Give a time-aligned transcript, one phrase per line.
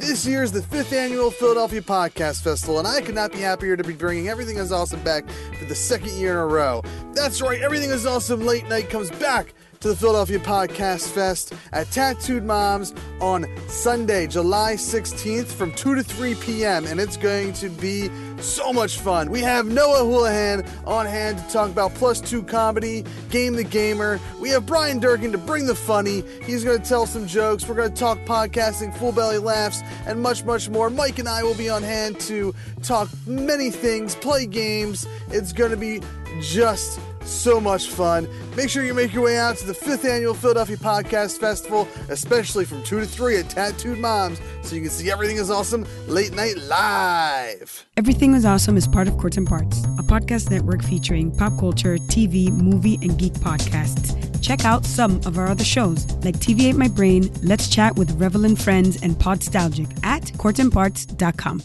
[0.00, 3.76] This year is the fifth annual Philadelphia Podcast Festival, and I could not be happier
[3.76, 6.82] to be bringing Everything is Awesome back for the second year in a row.
[7.12, 11.90] That's right, Everything is Awesome Late Night comes back to the Philadelphia Podcast Fest at
[11.90, 16.86] Tattooed Moms on Sunday, July 16th from 2 to 3 p.m.
[16.86, 18.08] And it's going to be
[18.42, 19.30] so much fun.
[19.30, 24.20] We have Noah Houlihan on hand to talk about plus two comedy, Game the Gamer.
[24.40, 26.22] We have Brian Durkin to bring the funny.
[26.44, 27.68] He's going to tell some jokes.
[27.68, 30.90] We're going to talk podcasting, full belly laughs, and much, much more.
[30.90, 35.06] Mike and I will be on hand to talk many things, play games.
[35.28, 36.00] It's going to be
[36.40, 38.28] just so much fun.
[38.56, 42.64] Make sure you make your way out to the fifth annual Philadelphia Podcast Festival, especially
[42.64, 46.32] from 2 to 3 at Tattooed Moms, so you can see Everything is Awesome late
[46.32, 47.86] night live.
[47.96, 51.96] Everything is Awesome is part of Courts and Parts, a podcast network featuring pop culture,
[51.96, 54.16] TV, movie, and geek podcasts.
[54.42, 58.18] Check out some of our other shows, like TV Ate My Brain, Let's Chat with
[58.18, 61.62] Revelin Friends, and Podstalgic at courtsandparts.com.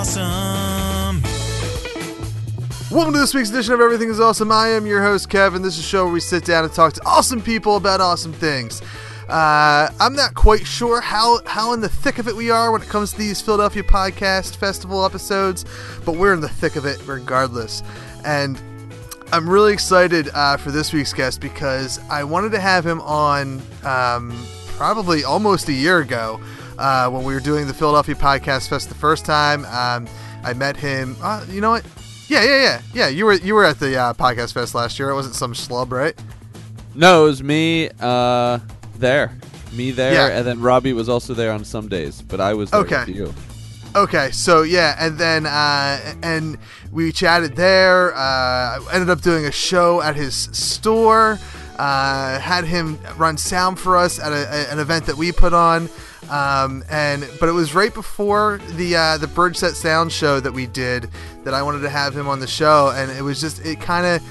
[0.00, 1.22] awesome.
[2.90, 4.50] Welcome to this week's edition of Everything is Awesome.
[4.50, 5.60] I am your host, Kevin.
[5.60, 8.32] This is a show where we sit down and talk to awesome people about awesome
[8.32, 8.80] things.
[9.28, 12.80] Uh, I'm not quite sure how, how in the thick of it we are when
[12.80, 15.66] it comes to these Philadelphia Podcast Festival episodes,
[16.06, 17.82] but we're in the thick of it regardless.
[18.24, 18.58] And
[19.34, 23.60] I'm really excited uh, for this week's guest because I wanted to have him on
[23.84, 24.46] um,
[24.78, 26.40] probably almost a year ago
[26.80, 29.64] uh, when we were doing the Philadelphia Podcast Fest the first time.
[29.66, 30.08] Um,
[30.42, 31.16] I met him.
[31.22, 31.84] Uh, you know what?
[32.28, 33.08] Yeah, yeah, yeah, yeah.
[33.08, 35.10] You were you were at the uh, Podcast Fest last year.
[35.10, 36.14] It wasn't some schlub, right?
[36.94, 38.58] No, it was me uh,
[38.98, 39.32] there.
[39.72, 40.38] Me there, Yeah.
[40.38, 43.04] and then Robbie was also there on some days, but I was there Okay.
[43.06, 43.34] with you.
[43.94, 46.58] Okay, so yeah, and then uh, and
[46.92, 48.12] we chatted there.
[48.16, 51.38] Uh, ended up doing a show at his store.
[51.78, 55.88] Uh, had him run sound for us at a- an event that we put on.
[56.30, 60.66] Um, and but it was right before the uh, the Bridgeset Sound show that we
[60.66, 61.10] did
[61.44, 64.06] that I wanted to have him on the show, and it was just it kind
[64.06, 64.22] of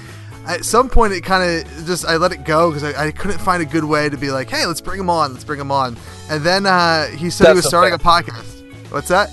[0.46, 3.38] at some point it kind of just I let it go because I, I couldn't
[3.38, 5.70] find a good way to be like, hey, let's bring him on, let's bring him
[5.70, 5.96] on,
[6.30, 8.90] and then uh, he said he was starting a podcast.
[8.90, 9.30] What's that?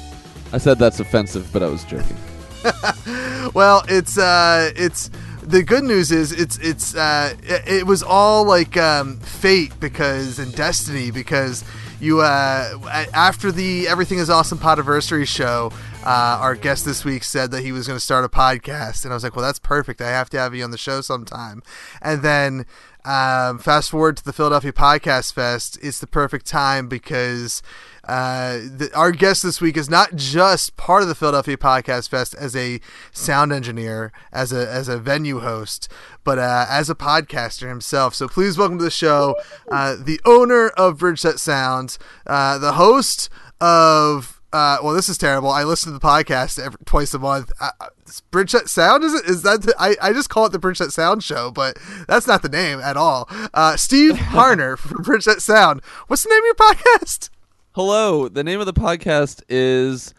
[0.51, 2.17] I said that's offensive, but I was joking.
[3.53, 5.09] Well, it's uh, it's
[5.41, 10.39] the good news is it's it's uh, it, it was all like um, fate because
[10.39, 11.63] and destiny because
[11.99, 12.77] you uh,
[13.13, 15.71] after the Everything Is Awesome Podiversary show.
[16.05, 19.11] Uh, our guest this week said that he was going to start a podcast, and
[19.11, 19.99] I was like, "Well, that's perfect.
[19.99, 21.61] I have to have you on the show sometime."
[22.01, 22.65] And then
[23.07, 27.61] um, fast forward to the Philadelphia Podcast Fest, it's the perfect time because
[28.07, 32.33] uh, the, our guest this week is not just part of the Philadelphia Podcast Fest
[32.35, 32.79] as a
[33.11, 35.91] sound engineer, as a as a venue host,
[36.23, 38.15] but uh, as a podcaster himself.
[38.15, 39.35] So please welcome to the show
[39.69, 43.29] uh, the owner of Bridgeset Sounds, uh, the host
[43.59, 44.33] of.
[44.53, 45.49] Uh, well, this is terrible.
[45.49, 47.51] I listen to the podcast every, twice a month.
[47.59, 47.87] Uh, uh,
[48.31, 49.25] Bridgeset Sound is it?
[49.25, 49.63] Is that?
[49.63, 52.79] The, I I just call it the Bridgeset Sound Show, but that's not the name
[52.79, 53.27] at all.
[53.53, 55.81] Uh, Steve Harner from Bridgeset Sound.
[56.07, 57.29] What's the name of your podcast?
[57.77, 60.15] Hello, the name of the podcast is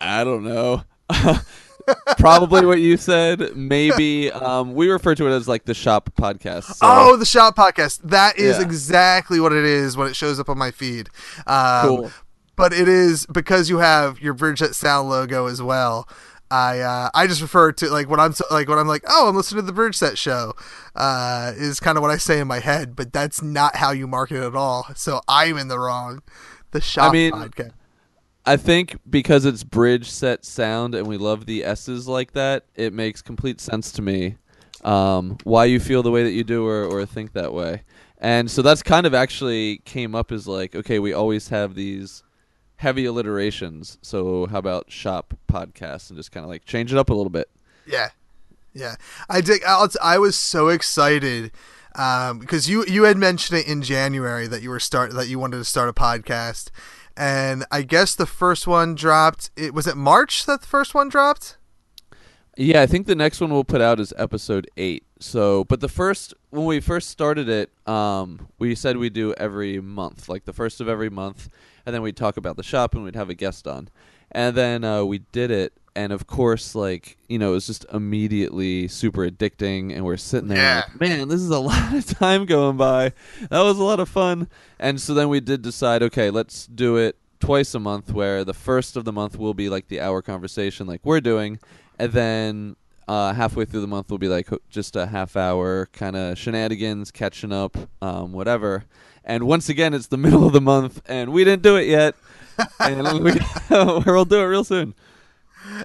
[0.00, 0.84] I don't know.
[2.16, 3.54] Probably what you said.
[3.54, 6.62] Maybe um, we refer to it as like the shop podcast.
[6.76, 8.00] So, Oh, the Shop Podcast.
[8.04, 8.62] That is Yeah.
[8.62, 11.10] exactly what it is when it shows up on my feed.
[11.46, 12.12] Um, Cool.
[12.56, 16.08] But it is because you have your Bridgeset Sound logo as well.
[16.50, 19.28] I uh, I just refer to like when I'm so, like when I'm like oh
[19.28, 20.54] I'm listening to the Bridge Set show
[20.96, 24.06] uh, is kind of what I say in my head, but that's not how you
[24.06, 24.86] market it at all.
[24.94, 26.22] So I'm in the wrong.
[26.74, 27.70] The Shop mean, Podcast.
[28.44, 32.92] I think because it's bridge set sound and we love the S's like that, it
[32.92, 34.38] makes complete sense to me
[34.82, 37.82] um, why you feel the way that you do or, or think that way.
[38.18, 42.24] And so that's kind of actually came up as like, okay, we always have these
[42.74, 43.98] heavy alliterations.
[44.02, 47.30] So how about shop podcasts and just kind of like change it up a little
[47.30, 47.48] bit?
[47.86, 48.10] Yeah,
[48.72, 48.96] yeah.
[49.28, 49.62] I did.
[49.62, 51.52] I was so excited
[51.94, 55.38] um, because you you had mentioned it in January that you were start that you
[55.38, 56.70] wanted to start a podcast,
[57.16, 59.50] and I guess the first one dropped.
[59.56, 61.56] It was it March that the first one dropped.
[62.56, 65.04] Yeah, I think the next one we'll put out is episode eight.
[65.18, 69.80] So, but the first when we first started it, um, we said we do every
[69.80, 71.48] month, like the first of every month,
[71.84, 73.88] and then we'd talk about the shop and we'd have a guest on,
[74.30, 75.72] and then uh, we did it.
[75.96, 80.48] And of course, like you know, it was just immediately super addicting, and we're sitting
[80.48, 80.82] there, Yeah.
[80.88, 83.12] like, man, this is a lot of time going by.
[83.50, 84.48] That was a lot of fun.
[84.80, 88.54] And so then we did decide, okay, let's do it twice a month, where the
[88.54, 91.58] first of the month will be like the hour conversation, like we're doing,
[91.98, 92.76] and then
[93.06, 97.10] uh, halfway through the month will be like just a half hour kind of shenanigans,
[97.10, 98.84] catching up, um, whatever.
[99.24, 102.14] And once again, it's the middle of the month, and we didn't do it yet.
[102.80, 103.32] and we,
[103.70, 104.94] we'll do it real soon.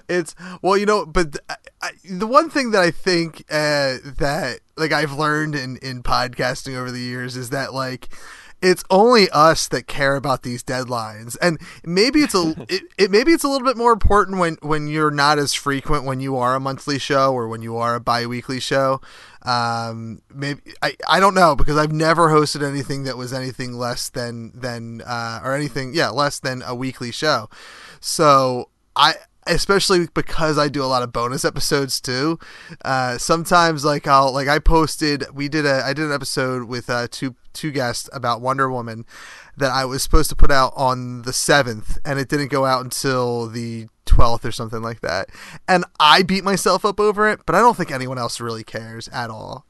[0.08, 3.98] It's well, you know, but th- I, I, the one thing that I think uh,
[4.18, 8.08] that like I've learned in in podcasting over the years is that like
[8.62, 13.32] it's only us that care about these deadlines, and maybe it's a it, it maybe
[13.32, 16.54] it's a little bit more important when when you're not as frequent when you are
[16.54, 19.00] a monthly show or when you are a biweekly show.
[19.42, 24.10] Um, maybe I, I don't know because I've never hosted anything that was anything less
[24.10, 27.48] than than uh, or anything yeah less than a weekly show.
[28.00, 29.14] So I
[29.50, 32.38] especially because I do a lot of bonus episodes too.
[32.84, 36.88] Uh, sometimes like I'll like I posted we did a I did an episode with
[36.88, 39.04] uh, two two guests about Wonder Woman
[39.56, 42.82] that I was supposed to put out on the seventh and it didn't go out
[42.84, 45.28] until the twelfth or something like that.
[45.68, 49.08] And I beat myself up over it, but I don't think anyone else really cares
[49.08, 49.66] at all.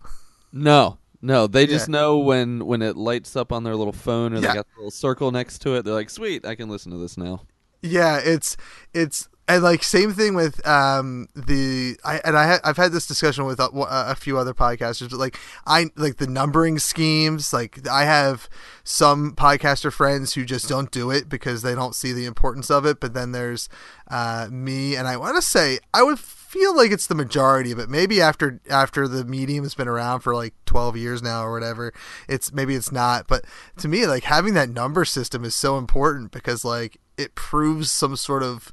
[0.52, 1.92] No, no, they just Yeah.
[1.92, 4.48] know when when it lights up on their little phone or Yeah.
[4.48, 5.84] they got the little circle next to it.
[5.84, 7.42] They're like, "Sweet, I can listen to this now."
[7.82, 8.56] Yeah, it's
[8.92, 13.06] it's and like same thing with um the I and I ha- I've had this
[13.06, 17.52] discussion with a, a few other podcasters, but like I like the numbering schemes.
[17.52, 18.49] Like I have
[18.85, 22.87] some podcaster friends who just don't do it because they don't see the importance of
[22.87, 23.00] it.
[23.00, 23.69] But then there's
[24.08, 27.88] uh, me, and I want to say I would feel like it's the majority it.
[27.88, 31.93] Maybe after after the medium has been around for like 12 years now or whatever,
[32.29, 33.26] it's maybe it's not.
[33.26, 33.44] But
[33.79, 38.17] to me, like having that number system is so important because like it proves some
[38.17, 38.73] sort of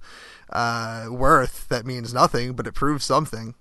[0.51, 3.55] uh, worth that means nothing, but it proves something.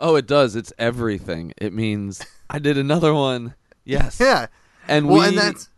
[0.00, 0.54] Oh, it does.
[0.54, 1.52] It's everything.
[1.56, 3.54] It means I did another one.
[3.84, 4.20] Yes.
[4.20, 4.46] Yeah.
[4.86, 5.68] And Well, we and that's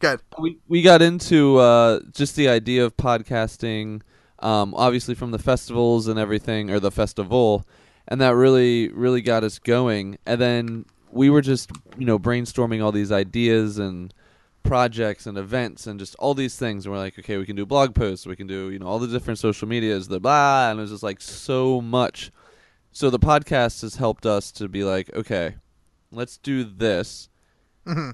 [0.00, 0.20] good.
[0.38, 4.02] we we got into uh, just the idea of podcasting,
[4.40, 7.66] um, obviously from the festivals and everything, or the festival,
[8.08, 10.18] and that really really got us going.
[10.26, 14.12] And then we were just you know brainstorming all these ideas and
[14.62, 16.84] projects and events and just all these things.
[16.84, 18.98] And we're like, okay, we can do blog posts, we can do you know all
[18.98, 22.30] the different social medias, the blah, and it was just like so much.
[22.92, 25.56] So the podcast has helped us to be like, okay,
[26.10, 27.28] let's do this.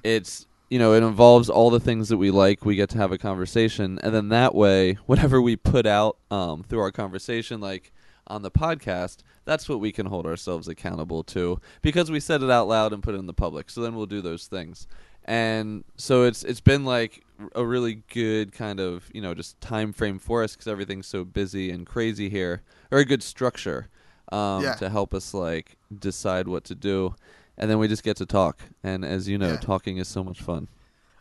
[0.03, 2.65] It's you know it involves all the things that we like.
[2.65, 6.63] We get to have a conversation, and then that way, whatever we put out um,
[6.63, 7.91] through our conversation, like
[8.27, 12.51] on the podcast, that's what we can hold ourselves accountable to because we said it
[12.51, 13.69] out loud and put it in the public.
[13.69, 14.87] So then we'll do those things,
[15.29, 17.23] and so it's it's been like
[17.55, 21.23] a really good kind of you know just time frame for us because everything's so
[21.23, 23.87] busy and crazy here, or a good structure
[24.31, 24.73] um, Yeah.
[24.73, 27.15] to help us like decide what to do.
[27.57, 29.57] And then we just get to talk, and as you know, Yeah.
[29.57, 30.67] talking is so much fun.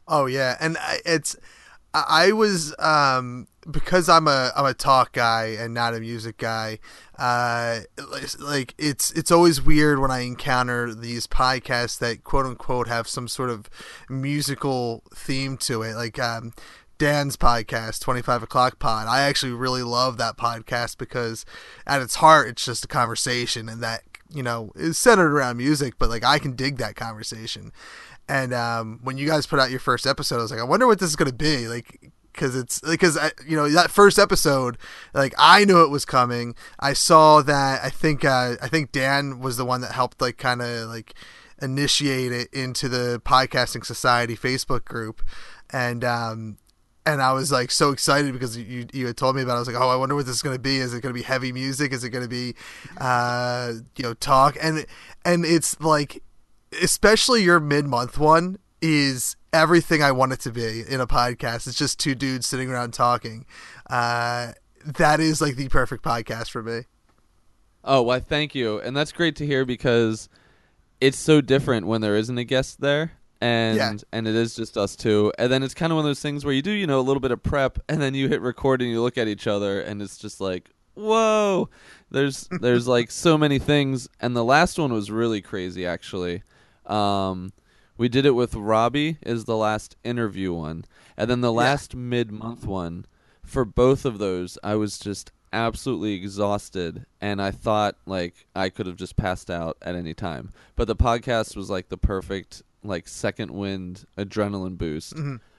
[0.07, 1.37] Oh yeah, and I- it's
[2.09, 6.79] I was um because I'm a I'm a talk guy and not a music guy.
[7.19, 7.81] Uh,
[8.39, 13.29] like it's it's always weird when I encounter these podcasts that quote unquote have some
[13.29, 13.69] sort of
[14.09, 16.53] musical theme to it, like um.
[16.99, 19.07] Dan's podcast, 25 O'Clock Pod.
[19.07, 21.47] I actually really love that podcast because
[21.87, 25.95] at its heart, it's just a conversation and that, you know, is centered around music,
[25.97, 27.71] but like I can dig that conversation.
[28.29, 30.87] And um, when you guys put out your first episode, I was like, I wonder
[30.87, 31.67] what this is going to be.
[31.67, 34.79] Like, because it's because you know that first episode,
[35.13, 36.55] like I knew it was coming.
[36.79, 37.83] I saw that.
[37.83, 41.15] I think uh, I think Dan was the one that helped like kind of like
[41.61, 45.23] initiate it into the podcasting society Facebook group,
[45.71, 46.59] and um,
[47.05, 49.55] and I was like so excited because you you had told me about.
[49.55, 49.57] it.
[49.57, 50.77] I was like, oh, I wonder what this is going to be.
[50.77, 51.93] Is it going to be heavy music?
[51.93, 52.55] Is it going to be,
[52.99, 54.57] uh, you know, talk?
[54.61, 54.87] And
[55.25, 56.23] and it's like,
[56.83, 61.67] especially your mid month one is everything I want it to be in a podcast.
[61.67, 63.47] It's just two dudes sitting around talking.
[63.89, 64.53] Uh,
[64.85, 66.83] that is like the perfect podcast for me.
[67.85, 68.21] Oh, why?
[68.21, 70.29] Thank you, and that's great to hear because
[71.01, 73.93] it's so different when there isn't a guest there, and Yeah.
[74.13, 76.45] and it is just us two, and then it's kind of one of those things
[76.45, 78.83] where you do you know a little bit of prep, and then you hit record
[78.83, 81.69] and you look at each other, and it's just like whoa,
[82.11, 86.43] there's there's like so many things, and the last one was really crazy actually.
[86.89, 87.53] Um,
[87.97, 90.85] we did it with Robbie is the last interview one,
[91.17, 93.07] and then the last mid month one.
[93.43, 98.87] For both of those, I was just absolutely exhausted, and I thought like I could
[98.87, 100.51] have just passed out at any time.
[100.77, 105.15] But the podcast was like the perfect like second wind adrenaline boost.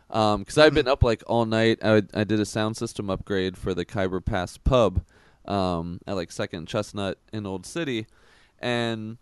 [0.08, 1.80] because I've been up like all night.
[1.84, 5.04] I, I did a sound system upgrade for the Khyber Pass pub
[5.46, 8.08] um, at like Second Chestnut in Old City,
[8.60, 9.18] and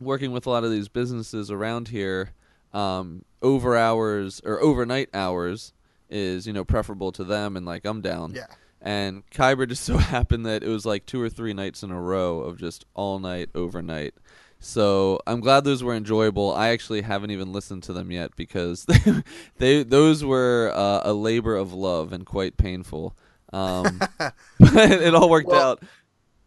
[0.00, 2.32] working with a lot of these businesses around here,
[2.72, 5.72] um, over hours or overnight hours
[6.08, 8.32] is you know preferable to them, and like I'm down.
[8.34, 8.46] Yeah.
[8.80, 12.00] And Khyber just so happened that it was like two or three nights in a
[12.00, 14.14] row of just all night overnight.
[14.58, 16.52] So I'm glad those were enjoyable.
[16.52, 18.86] I actually haven't even listened to them yet because
[19.58, 23.14] they, those were uh, a labor of love and quite painful.
[23.52, 24.32] Um, but
[24.90, 25.82] it all worked Well, out.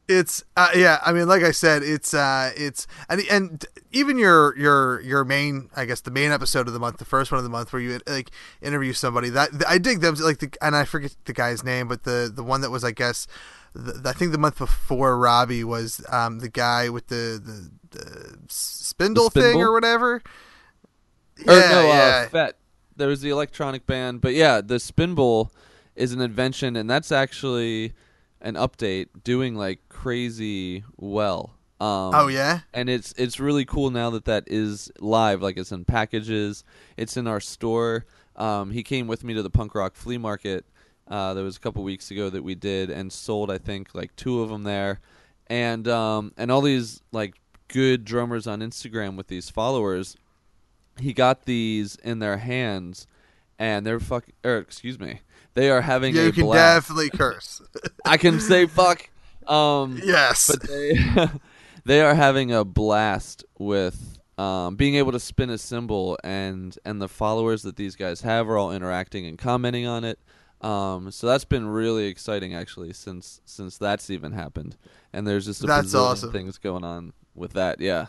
[0.10, 0.98] It's uh, yeah.
[1.06, 5.70] I mean, like I said, it's uh, it's and and even your your your main,
[5.76, 7.80] I guess, the main episode of the month, the first one of the month, where
[7.80, 10.16] you like interview somebody that I dig them.
[10.16, 12.90] Like the and I forget the guy's name, but the the one that was, I
[12.90, 13.28] guess,
[13.76, 17.40] the, I think the month before Robbie was um the guy with the
[17.92, 20.24] the, the spindle, The thing or whatever.
[21.48, 22.24] or Yeah, no, yeah.
[22.26, 22.58] uh, Fet.
[22.96, 25.52] There was the electronic band, but yeah, the Spinball
[25.96, 27.94] is an invention, and that's actually
[28.42, 31.52] an update doing like crazy well.
[31.82, 32.60] Um, Oh yeah.
[32.74, 35.42] and it's it's really cool now that that is live.
[35.42, 36.64] Like it's in packages,
[36.98, 38.06] it's in our store.
[38.36, 40.66] Um, he came with me to the punk rock flea market.
[41.08, 43.50] Uh, that was a couple weeks ago that we did and sold.
[43.50, 45.00] I think like two of them there,
[45.48, 47.36] and um, and all these like
[47.68, 50.18] good drummers on Instagram with these followers.
[51.00, 53.08] He got these in their hands,
[53.58, 54.26] and they're fuck.
[54.44, 55.22] Or excuse me,
[55.54, 56.88] they are having Yeah, a you can blast.
[56.88, 57.62] definitely curse.
[58.06, 59.10] I can say fuck.
[59.48, 60.48] Um, yes.
[60.52, 60.94] but they
[61.86, 67.02] they are having a blast with um, being able to spin a cymbal and and
[67.02, 70.20] the followers that these guys have are all interacting and commenting on it.
[70.62, 74.78] Um, so that's been really exciting actually since since that's even happened.
[75.14, 76.32] And there's just a That's awesome.
[76.32, 77.80] things going on with that.
[77.82, 78.08] Yeah.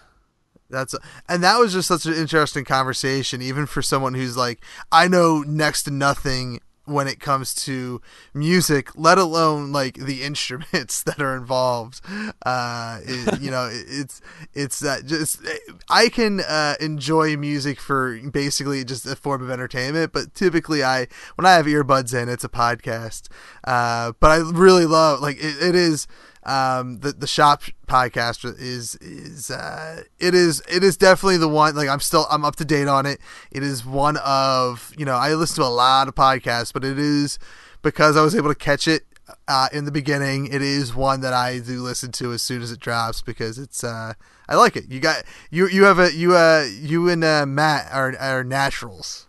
[0.69, 0.95] That's
[1.29, 5.43] and that was just such an interesting conversation, even for someone who's like, I know
[5.43, 8.01] next to nothing when it comes to
[8.35, 12.01] music, let alone like the instruments that are involved.
[12.45, 14.21] Uh, it- you know, it- it's
[14.55, 15.41] it's uh, just
[15.89, 21.07] I can uh, enjoy music for basically just a form of entertainment, but typically I
[21.37, 23.29] when I have earbuds in, it's a podcast.
[23.65, 26.07] Uh, but I really love like it, it is
[26.45, 31.75] um the the shop podcast is is uh it is it is definitely the one
[31.75, 33.21] like i'm still i'm up to date on it.
[33.51, 36.99] It is one of you know i listen to a lot of podcasts but it
[36.99, 37.39] is
[37.83, 39.03] because i was able to catch it
[39.49, 42.73] uh in the beginning it is one that i do listen to as soon as
[42.73, 44.15] it drops because it's uh
[44.49, 44.89] i like it.
[44.89, 49.27] You got you you have a you uh you and uh matt are are naturals.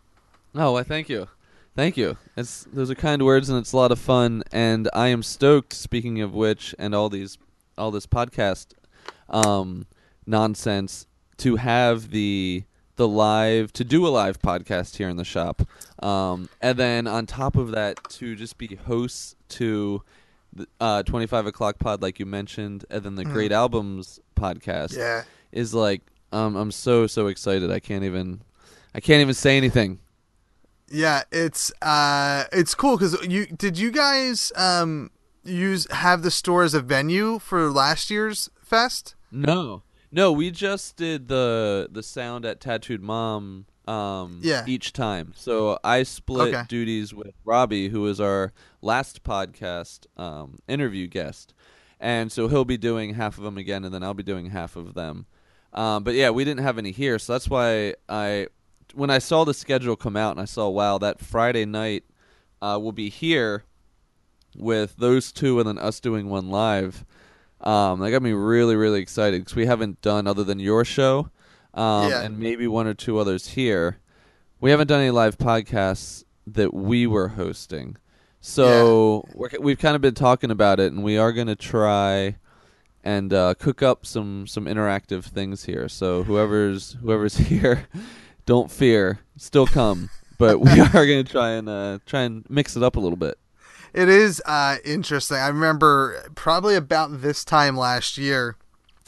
[0.56, 1.28] Oh, I thank you.
[1.76, 2.18] Thank you.
[2.36, 5.74] It's those are kind words and it's a lot of fun and I am stoked
[5.74, 7.38] speaking of which and all these
[7.78, 8.74] all this podcast
[9.30, 9.86] um
[10.26, 12.64] nonsense to have the
[12.98, 15.62] the live to do a live podcast here in the shop.
[16.04, 20.04] Um and then on top of that to just be hosts to
[20.54, 25.24] the uh 25 o'clock pod like you mentioned and then the great albums podcast yeah
[25.54, 26.02] is like
[26.34, 27.72] um I'm so so excited.
[27.72, 28.42] I can't even
[28.94, 30.00] I can't even say anything.
[30.92, 35.12] Yeah, it's uh, it's cool because you did you guys um
[35.44, 39.16] use have the store as a venue for last year's fest?
[39.32, 43.66] No, no, we just did the the sound at Tattooed Mom.
[43.88, 44.64] Um, Yeah.
[44.68, 46.64] Each time, so I split Okay.
[46.68, 51.54] duties with Robbie, who was our last podcast um, interview guest,
[52.00, 54.76] and so he'll be doing half of them again, and then I'll be doing half
[54.76, 55.26] of them.
[55.74, 58.48] Um, but yeah, we didn't have any here, so that's why I,
[58.94, 62.04] when I saw the schedule come out, and I saw wow, that Friday night
[62.62, 63.64] uh, will be here
[64.56, 67.06] with those two, and then us doing one live.
[67.62, 71.30] Um, that got me really, really excited because we haven't done other than your show,
[71.74, 72.22] um, Yeah.
[72.22, 74.00] and maybe one or two others here.
[74.60, 77.98] We haven't done any live podcasts that we were hosting,
[78.40, 82.36] so we're, we've kind of been talking about it, and we are going to try
[83.04, 85.88] and uh, cook up some some interactive things here.
[85.88, 87.88] So whoever's whoever's here,
[88.46, 90.10] don't fear, still come.
[90.38, 93.18] But we are going to try and uh, try and mix it up a little
[93.18, 93.38] bit.
[93.94, 95.38] It is uh, interesting.
[95.38, 98.56] I remember probably about this time last year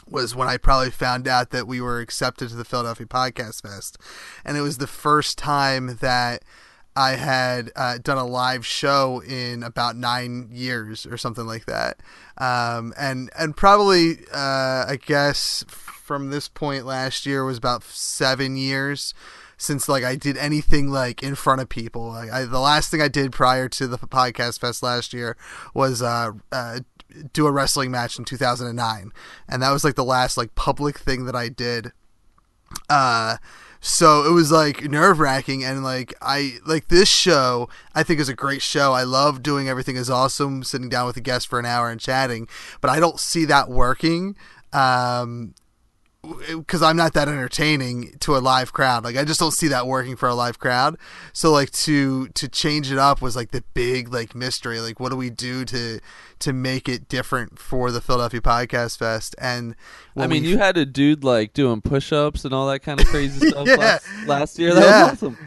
[0.09, 3.97] was when I probably found out that we were accepted to the Philadelphia Podcast Fest,
[4.43, 6.43] and it was the first time that
[6.95, 11.97] I had uh, done a live show in about nine years or something like that.
[12.37, 15.63] Um, and and probably uh, I guess
[16.03, 19.13] from this point last year was about seven years
[19.57, 22.07] since like I did anything like in front of people.
[22.09, 25.37] Like I, the last thing I did prior to the podcast fest last year
[25.73, 26.79] was uh, uh,
[27.31, 29.11] do a wrestling match in 2009,
[29.47, 31.93] and that was like the last like public thing that I did.
[32.89, 33.37] Uh,
[33.85, 38.29] So it was like nerve wracking and like I like this show I think is
[38.29, 38.93] a great show.
[38.93, 41.99] I love doing everything is awesome, sitting down with a guest for an hour and
[41.99, 42.47] chatting,
[42.79, 44.37] but I don't see that working
[44.71, 45.53] um
[46.47, 49.03] because I'm not that entertaining to a live crowd.
[49.03, 50.97] Like I just don't see that working for a live crowd.
[51.33, 54.79] So like to to change it up was like the big like mystery.
[54.79, 55.99] Like what do we do to
[56.39, 59.35] to make it different for the Philadelphia Podcast Fest?
[59.37, 59.75] And
[60.15, 63.07] I mean, we- you had a dude like doing push-ups and all that kind of
[63.07, 63.75] crazy stuff Yeah.
[63.75, 64.73] last, last year.
[64.73, 65.03] That Yeah.
[65.09, 65.37] was awesome.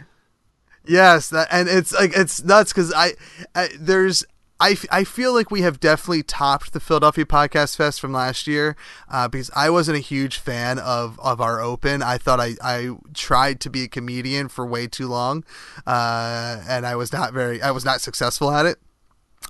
[0.89, 3.15] Yes, that, and it's like it's nuts because I,
[3.57, 4.25] I there's
[4.59, 8.47] I, f- I feel like we have definitely topped the Philadelphia Podcast Fest from last
[8.47, 8.75] year
[9.11, 12.03] uh, because I wasn't a huge fan of, of our open.
[12.03, 15.45] I thought I, I tried to be a comedian for way too long,
[15.87, 18.79] uh, and I was not very I was not successful at it.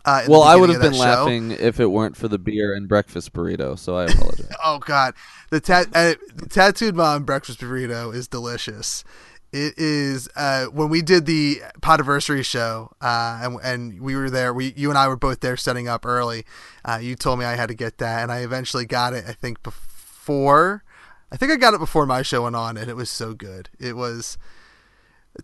[0.05, 0.99] Uh, Well, I would have been show.
[0.99, 3.79] laughing if it weren't for the beer and breakfast burrito.
[3.79, 4.49] So I apologize.
[4.65, 5.15] Oh God,
[5.51, 9.05] the tat uh, the tattooed mom breakfast burrito is delicious.
[9.53, 14.53] It is uh, when we did the Podiversary show, uh, and and we were there.
[14.53, 16.45] We you and I were both there setting up early.
[16.85, 19.25] Uh, you told me I had to get that, and I eventually got it.
[19.27, 20.83] I think before,
[21.31, 23.71] I think I got it before my show went on, and it was so good.
[23.79, 24.37] It was.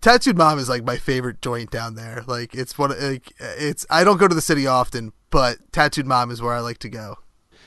[0.00, 2.24] Tattooed Mom is like my favorite joint down there.
[2.26, 6.30] Like it's one like it's I don't go to the city often, but Tattooed Mom
[6.30, 7.18] is where I like to go.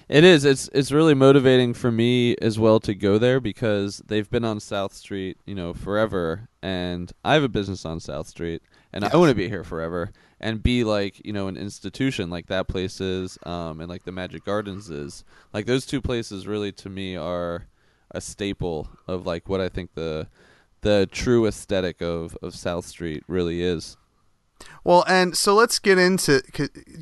[0.07, 0.45] It is.
[0.45, 4.59] It's it's really motivating for me as well to go there because they've been on
[4.59, 8.61] South Street, you know, forever, and I have a business on South Street,
[8.93, 12.45] and I want to be here forever and be like, you know, an institution like
[12.47, 15.23] that place is, um, and like the Magic Gardens is.
[15.53, 17.65] Like those two places really to me are
[18.11, 20.27] a staple of like what I think the
[20.81, 23.97] the true aesthetic of of South Street really is.
[24.85, 26.43] Well, and so let's get into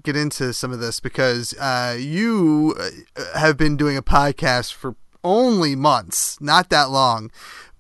[0.04, 4.96] get into some of this because uh, you uh, have been doing a podcast for
[5.22, 7.30] only months, not that long,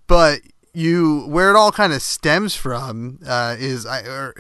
[0.06, 0.42] but
[0.74, 4.36] you where it all kind of stems from uh, is I or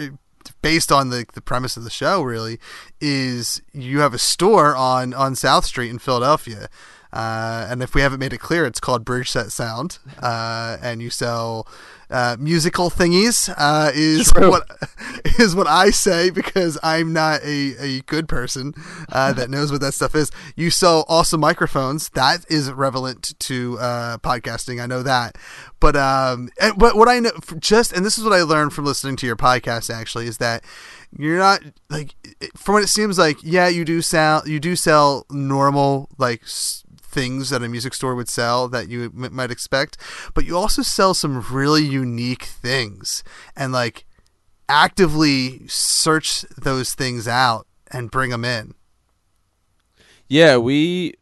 [0.62, 2.60] based on the the premise of the show really
[3.00, 6.67] is you have a store on on South Street in Philadelphia.
[7.13, 10.99] Uh, and if we haven't made it clear, it's called Bridge Set Sound, uh, and
[10.99, 11.67] you sell
[12.13, 13.54] uh, musical thingies.
[13.58, 14.52] Uh, is True.
[14.52, 14.69] what
[15.39, 18.73] is what I say because I'm not a, a good person
[19.12, 20.32] uh, that knows what that stuff is.
[20.56, 22.10] You sell awesome microphones.
[22.12, 24.82] That is relevant to uh, podcasting.
[24.82, 25.38] I know that.
[25.80, 28.86] But um, and, but what I know just and this is what I learned from
[28.86, 30.63] listening to your podcast actually is that
[31.17, 32.15] you're not like
[32.56, 33.38] from what it seems like.
[33.41, 36.43] Yeah, you do sell you do sell normal like.
[36.43, 36.83] s-
[37.13, 39.97] things that a music store would sell that you m- might expect
[40.34, 43.23] but you also sell some really unique things
[43.56, 44.06] and like
[44.69, 48.73] actively search those things out and bring them in.
[50.28, 51.13] Yeah, we,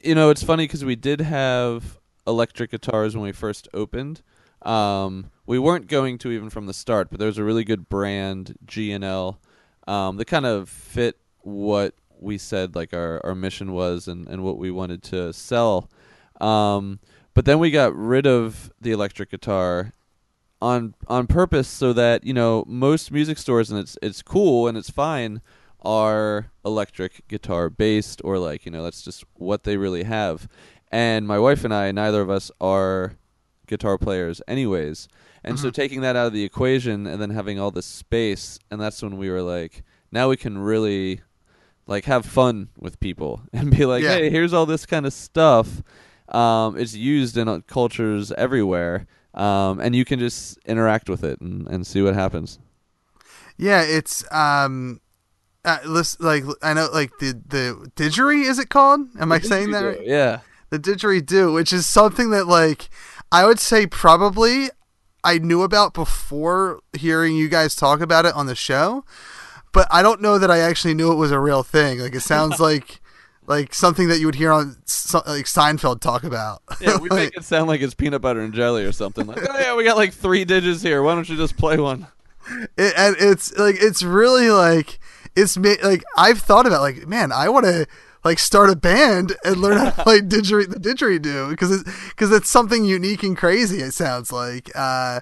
[0.00, 4.22] you know, it's funny because we did have electric guitars when we first opened.
[4.62, 7.88] Um, we weren't going to even from the start, but there was a really good
[7.88, 9.40] brand, G&L,
[9.86, 14.42] um, that kind of fit what we said like our, our mission was and, and
[14.42, 15.90] what we wanted to sell.
[16.40, 17.00] Um,
[17.34, 19.92] but then we got rid of the electric guitar
[20.62, 24.76] on on purpose so that you know most music stores and it's it's cool and
[24.76, 25.40] it's fine
[25.82, 30.48] are electric guitar based or like you know that's just what they really have.
[30.92, 33.14] And my wife and I neither of us are
[33.66, 35.08] guitar players anyways.
[35.42, 38.78] And so taking that out of the equation and then having all this space and
[38.78, 41.22] that's when we were like now we can really
[41.90, 44.14] like have fun with people and be like Yeah.
[44.14, 45.82] hey here's all this kind of stuff
[46.28, 51.40] um, it's used in uh, cultures everywhere um, and you can just interact with it
[51.40, 52.58] and, and see what happens
[53.58, 55.00] Yeah, it's um,
[55.64, 59.00] uh, listen, like I know, like the the didgeridoo is it called?
[59.20, 59.84] Am I saying that?
[59.84, 60.06] right?
[60.06, 62.88] yeah The didgeridoo, which is something that like
[63.30, 64.70] I would say probably
[65.22, 69.04] I knew about before hearing you guys talk about it on the show,
[69.72, 71.98] but I don't know that I actually knew it was a real thing.
[72.00, 73.00] Like it sounds like
[73.46, 74.76] like something that you would hear on
[75.26, 76.62] like Seinfeld talk about.
[76.80, 79.38] yeah we Like- make it sound like it's peanut butter and jelly or something like
[79.48, 82.06] oh yeah we got like three digits here why don't you just play one
[82.76, 84.98] it, and it's like it's really like
[85.34, 87.86] it's like I've thought about like man I want to
[88.24, 92.48] like start a band and learn how to play the didgeridoo because it's because it's
[92.50, 95.20] something unique and crazy it sounds like uh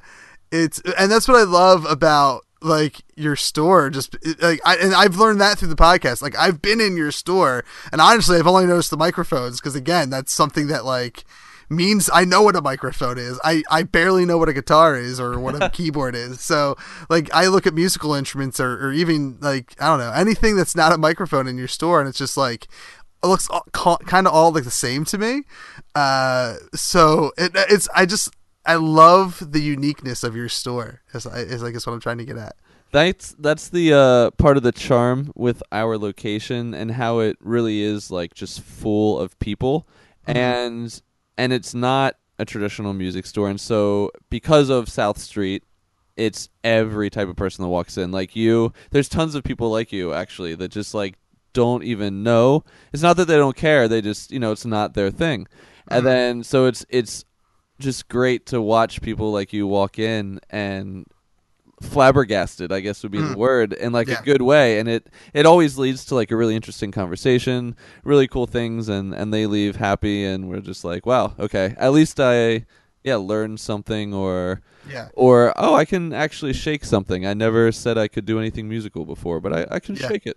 [0.50, 5.16] it's and that's what I love about like your store just like I and I've
[5.16, 8.66] learned that through the podcast like I've been in your store and honestly I've only
[8.66, 11.24] noticed the microphones because again that's something that like
[11.70, 13.38] means I know what a microphone is.
[13.44, 16.40] I, I barely know what a guitar is or what a keyboard is.
[16.40, 16.76] So
[17.08, 20.74] like I look at musical instruments or, or even like I don't know anything that's
[20.74, 22.68] not a microphone in your store and it's just like
[23.22, 23.64] it looks all,
[24.06, 25.42] kind of all like the same to me.
[25.94, 28.34] Uh, so it, it's I just
[28.68, 31.00] I love the uniqueness of your store.
[31.14, 32.54] Is is I guess what I'm trying to get at.
[32.92, 37.80] That's that's the uh, part of the charm with our location and how it really
[37.80, 39.88] is like just full of people,
[40.26, 41.00] and
[41.38, 45.64] and it's not a traditional music store, and so because of South Street,
[46.18, 48.10] it's every type of person that walks in.
[48.10, 51.14] Like you, there's tons of people like you actually that just like
[51.54, 52.64] don't even know.
[52.92, 55.46] It's not that they don't care; they just you know it's not their thing,
[55.88, 57.24] and then so it's it's
[57.78, 61.06] just great to watch people like you walk in and
[61.80, 63.36] flabbergasted i guess would be the mm.
[63.36, 64.18] word in like Yeah.
[64.20, 68.26] a good way and it it always leads to like a really interesting conversation really
[68.26, 72.18] cool things and and they leave happy and we're just like wow okay at least
[72.18, 72.66] i
[73.04, 74.60] yeah learned something or
[74.90, 75.08] Yeah.
[75.14, 79.04] or oh i can actually shake something i never said i could do anything musical
[79.04, 80.08] before but i, I can Yeah.
[80.08, 80.36] shake it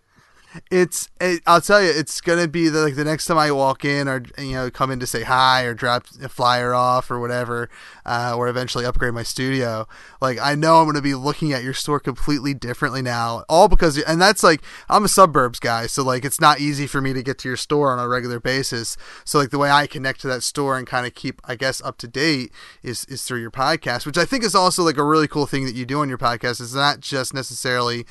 [0.70, 3.86] It's it, I'll tell you, it's gonna be the, like the next time I walk
[3.86, 7.20] in or you know come in to say hi or drop a flyer off or
[7.22, 7.70] whatever,
[8.06, 9.88] uh, or eventually upgrade my studio.
[10.20, 13.98] Like I know I'm gonna be looking at your store completely differently now, all because
[13.98, 17.24] and that's like I'm a suburbs guy, so like it's not easy for me to
[17.24, 18.98] get to your store on a regular basis.
[19.24, 21.82] So like the way I connect to that store and kind of keep I guess
[21.82, 22.52] up to date
[22.84, 25.66] is is through your podcast, which I think is also like a really cool thing
[25.66, 26.60] that you do on your podcast.
[26.60, 28.06] It's not just necessarily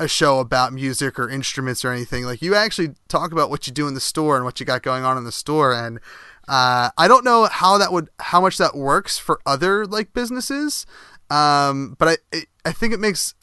[0.00, 2.24] a show about music or instruments or anything.
[2.24, 4.82] Like you actually talk about what you do in the store and what you got
[4.82, 5.72] going on in the store.
[5.74, 5.98] And
[6.46, 10.86] uh, I don't know how that would how much that works for other like businesses,
[11.30, 13.34] um, but I I think it makes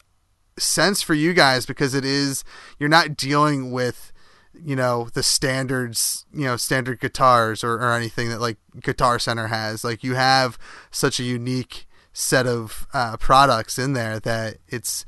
[0.58, 2.42] sense for you guys because it is
[2.78, 4.12] you're not dealing with
[4.54, 9.48] you know the standards you know standard guitars or, or anything that like guitar center
[9.48, 10.58] has like you have
[10.90, 15.04] such a unique set of uh, products in there that it's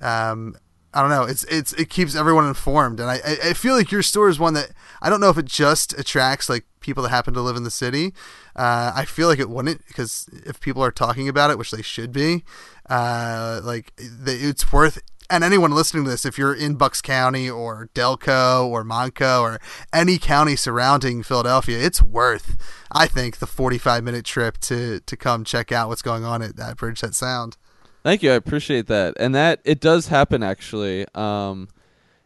[0.00, 0.56] um,
[0.94, 1.22] I don't know.
[1.22, 4.54] It's it's it keeps everyone informed, and I I feel like your store is one
[4.54, 7.64] that I don't know if it just attracts like people that happen to live in
[7.64, 8.12] the city.
[8.54, 11.80] Uh, I feel like it wouldn't because if people are talking about it, which they
[11.80, 12.44] should be,
[12.90, 15.00] uh, like it's worth.
[15.30, 19.60] And anyone listening to this, if you're in Bucks County or Delco or Monco or
[19.90, 22.58] any county surrounding Philadelphia, it's worth,
[22.90, 26.56] I think, the 45 minute trip to to come check out what's going on at
[26.56, 27.56] that Bridgeset Sound.
[28.02, 28.32] Thank you.
[28.32, 29.14] I appreciate that.
[29.18, 31.06] And that it does happen actually.
[31.14, 31.68] Um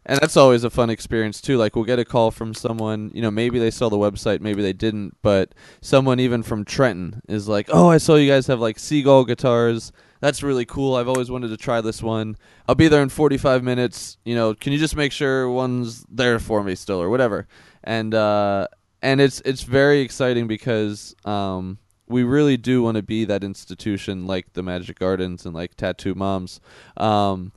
[0.09, 1.59] and that's always a fun experience too.
[1.59, 4.62] Like we'll get a call from someone, you know, maybe they saw the website, maybe
[4.62, 8.61] they didn't, but someone even from Trenton is like, "Oh, I saw you guys have
[8.61, 9.93] like Seagull guitars.
[10.21, 10.95] That's really cool.
[10.95, 12.37] I've always wanted to try this one.
[12.69, 14.17] I'll be there in 45 minutes.
[14.25, 17.49] You know, can you just make sure one's there for me still or whatever?"
[17.83, 18.69] And uh
[19.03, 24.27] and it's it's very exciting because um we really do want to be that institution
[24.27, 26.61] like the Magic Gardens and like Tattoo Moms.
[26.97, 27.53] Um,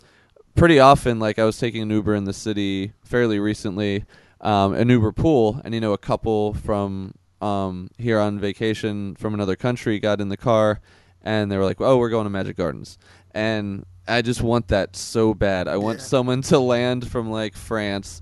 [0.56, 4.06] pretty often, like I was taking an Uber in the city fairly recently,
[4.42, 9.34] um, an Uber pool, and you know, a couple from um, here on vacation from
[9.34, 10.82] another country got in the car,
[11.22, 12.98] and they were like, "Oh, we're going to Magic Gardens,"
[13.32, 15.68] and I just want that so bad.
[15.68, 18.22] I want someone to land from like France.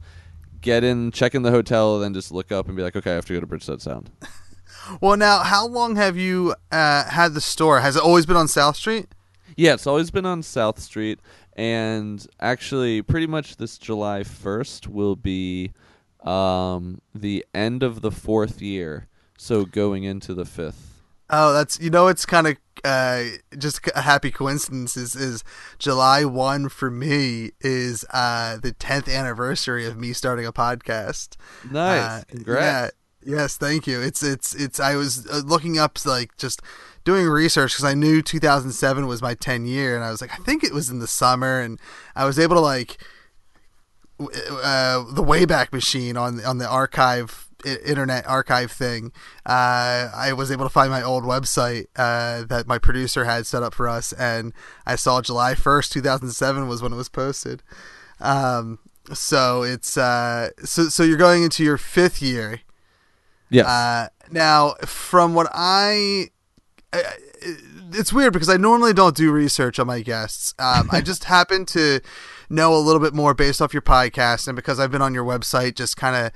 [0.60, 3.12] Get in, check in the hotel, and then just look up and be like, "Okay,
[3.12, 4.10] I have to go to Bridgeset Sound."
[5.02, 7.82] Well, now, how long have you uh, had the store?
[7.82, 9.08] Has it always been on South Street?
[9.56, 11.19] Yeah, it's always been on South Street,
[11.56, 15.71] and actually, pretty much this July first will be
[16.23, 21.02] um, the end of the fourth year, so going into the fifth.
[21.30, 23.23] Oh, that's you know, it's kind of uh,
[23.58, 24.95] just a happy coincidence.
[24.95, 25.43] Is is
[25.80, 31.36] July one for me is uh, the tenth anniversary of me starting a podcast.
[31.69, 32.62] Nice, Uh, congrats.
[32.63, 32.89] Yeah,
[33.28, 34.02] yes, thank you.
[34.02, 34.80] It's it's it's.
[34.80, 36.62] I was uh, looking up like just
[37.04, 40.44] doing research because I knew 2007 was my 10 year, and I was like, I
[40.44, 41.80] think it was in the summer, and
[42.16, 42.98] I was able to like
[44.20, 49.12] uh, the Wayback Machine on on the archive internet archive thing.
[49.46, 53.63] Uh, I was able to find my old website uh, that my producer had set
[53.63, 54.54] up for us, and
[54.86, 57.63] I saw July 1st, 2007 was when it was posted.
[58.20, 58.80] Um,
[59.13, 62.62] so it's uh, so so you're going into your fifth year.
[63.50, 63.66] Yes.
[63.66, 66.30] Uh, now, from what I,
[66.94, 67.04] I-
[67.94, 70.54] it's weird because I normally don't do research on my guests.
[70.60, 72.02] Um, I just happen to
[72.50, 75.24] know a little bit more based off your podcast, and because I've been on your
[75.26, 76.32] website, just kind of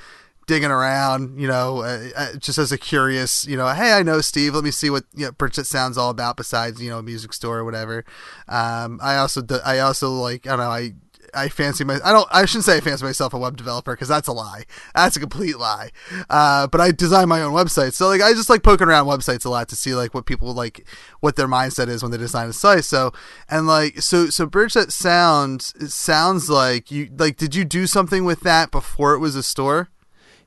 [0.47, 4.21] digging around, you know, uh, uh, just as a curious, you know, hey, I know
[4.21, 4.55] Steve.
[4.55, 7.33] Let me see what you know, Bridgeset sounds all about besides you know a music
[7.33, 8.05] store or whatever.
[8.47, 10.93] Um, I also do, I also like I don't know I.
[11.33, 14.07] I fancy my I don't I shouldn't say I fancy myself a web developer because
[14.07, 14.65] that's a lie.
[14.95, 15.91] That's a complete lie.
[16.29, 19.45] Uh, but I design my own website, so like I just like poking around websites
[19.45, 20.85] a lot to see like what people like
[21.19, 22.85] what their mindset is when they design a site.
[22.85, 23.11] So
[23.49, 28.25] and like so so Bridgeset Sound it sounds like you like did you do something
[28.25, 29.89] with that before it was a store?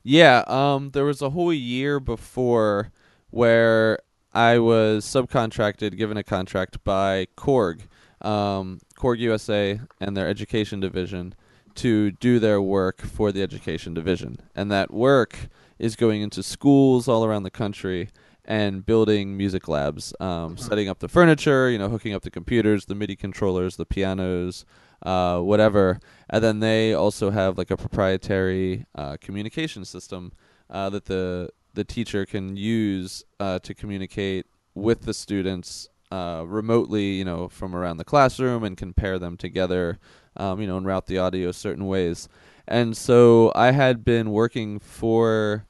[0.02, 2.92] Yeah, um, there was a whole year before
[3.30, 3.98] where
[4.34, 7.82] I was subcontracted, given a contract by Korg,
[8.20, 11.34] um, Korg USA, and their education division
[11.76, 14.38] to do their work for the education division.
[14.54, 18.10] And that work is going into schools all around the country
[18.44, 22.84] and building music labs, um, setting up the furniture, you know, hooking up the computers,
[22.84, 24.64] the MIDI controllers, the pianos,
[25.02, 25.98] uh, whatever.
[26.28, 30.32] And then they also have like a proprietary uh, communication system
[30.70, 37.12] uh, that the the teacher can use uh, to communicate with the students uh, remotely,
[37.12, 39.98] you know, from around the classroom and compare them together,
[40.36, 42.28] um, you know, and route the audio certain ways.
[42.66, 45.66] And so I had been working for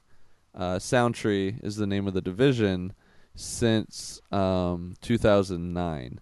[0.53, 2.93] uh, Soundtree is the name of the division
[3.35, 6.21] since um, 2009,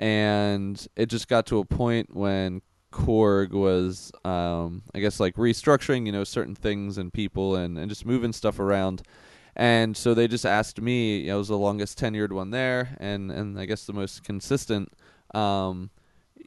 [0.00, 2.62] and it just got to a point when
[2.94, 7.88] Korg was, um, I guess, like restructuring, you know, certain things and people and, and
[7.88, 9.02] just moving stuff around.
[9.56, 11.30] And so they just asked me.
[11.30, 14.92] I was the longest tenured one there, and and I guess the most consistent.
[15.32, 15.90] Um,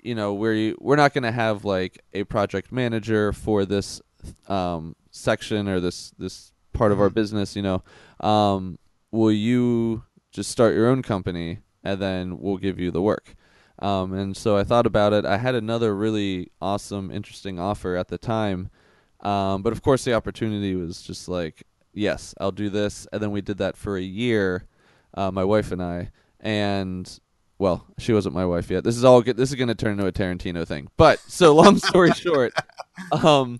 [0.03, 4.01] you know, we're we're not going to have like a project manager for this
[4.47, 7.55] um, section or this this part of our business.
[7.55, 7.83] You know,
[8.19, 8.77] um,
[9.11, 13.35] will you just start your own company and then we'll give you the work?
[13.79, 15.25] Um, and so I thought about it.
[15.25, 18.69] I had another really awesome, interesting offer at the time,
[19.21, 21.63] um, but of course the opportunity was just like,
[21.97, 23.07] yes, I'll do this.
[23.11, 24.65] And then we did that for a year,
[25.13, 27.19] uh, my wife and I, and
[27.59, 28.83] well, she wasn't my wife yet.
[28.83, 29.37] This is all good.
[29.37, 30.89] This is going to turn into a Tarantino thing.
[30.95, 32.53] But so long story short,
[33.11, 33.59] um,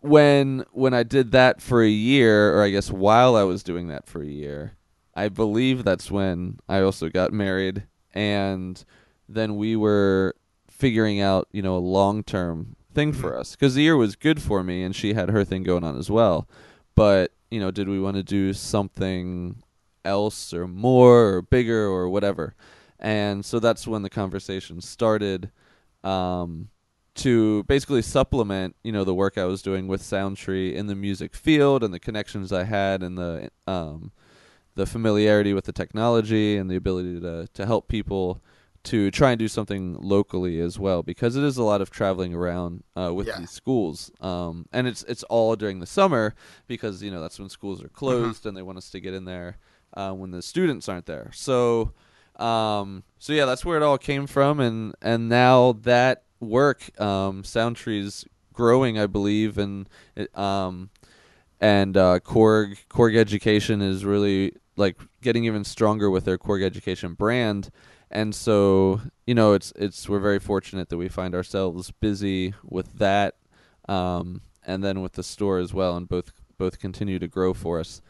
[0.00, 3.88] when when I did that for a year, or I guess while I was doing
[3.88, 4.76] that for a year,
[5.14, 8.82] I believe that's when I also got married, and
[9.28, 10.34] then we were
[10.68, 14.40] figuring out, you know, a long term thing for us because the year was good
[14.40, 16.48] for me, and she had her thing going on as well.
[16.94, 19.62] But you know, did we want to do something
[20.04, 22.54] else or more or bigger or whatever?
[22.98, 25.50] And so that's when the conversation started.
[26.02, 26.68] Um,
[27.14, 31.34] to basically supplement, you know, the work I was doing with Soundtree in the music
[31.34, 34.10] field and the connections I had and the um,
[34.74, 38.42] the familiarity with the technology and the ability to to help people
[38.84, 42.34] to try and do something locally as well because it is a lot of traveling
[42.34, 43.38] around uh, with Yeah.
[43.38, 46.34] these schools um, and it's it's all during the summer
[46.66, 49.24] because you know that's when schools are closed and they want us to get in
[49.24, 49.56] there
[49.94, 51.92] uh, when the students aren't there so
[52.36, 57.42] um, so yeah that's where it all came from and and now that work um,
[57.42, 60.90] Soundtree's growing I believe and it, um,
[61.60, 67.14] and uh, Korg Korg Education is really like getting even stronger with their Korg Education
[67.14, 67.70] brand.
[68.14, 72.98] And so, you know, it's it's we're very fortunate that we find ourselves busy with
[72.98, 73.34] that,
[73.88, 77.80] um, and then with the store as well, and both both continue to grow for
[77.80, 78.00] us.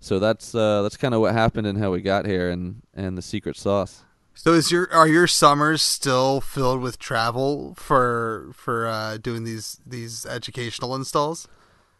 [0.00, 3.16] So that's uh, that's kind of what happened and how we got here, and and
[3.16, 4.02] the secret sauce.
[4.34, 9.80] So is your are your summers still filled with travel for for uh, doing these
[9.86, 11.46] these educational installs?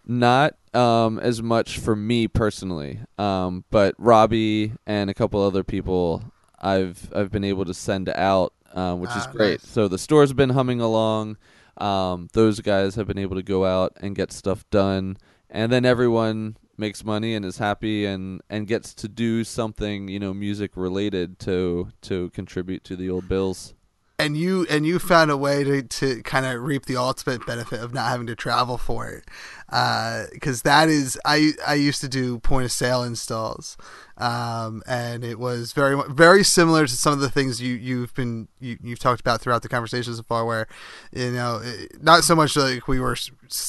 [0.05, 6.32] Not um, as much for me personally, um, but Robbie and a couple other people
[6.63, 9.61] I've I've been able to send out, um, which is Ah, great.
[9.63, 9.69] nice.
[9.71, 11.37] So the store's been humming along.
[11.79, 15.17] Um, those guys have been able to go out and get stuff done,
[15.51, 20.19] and then everyone makes money and is happy and and gets to do something you
[20.19, 23.75] know music related to to contribute to the old bills.
[24.19, 27.81] and you and you found a way to, to kind of reap the ultimate benefit
[27.81, 29.25] of not having to travel for it
[29.73, 33.79] because that is I I used to do point of sale installs.
[34.19, 38.49] Um, and it was very very similar to some of the things you you've been
[38.61, 40.69] you, you've talked about throughout the conversation so far where
[41.11, 43.17] you know it- not so much like we were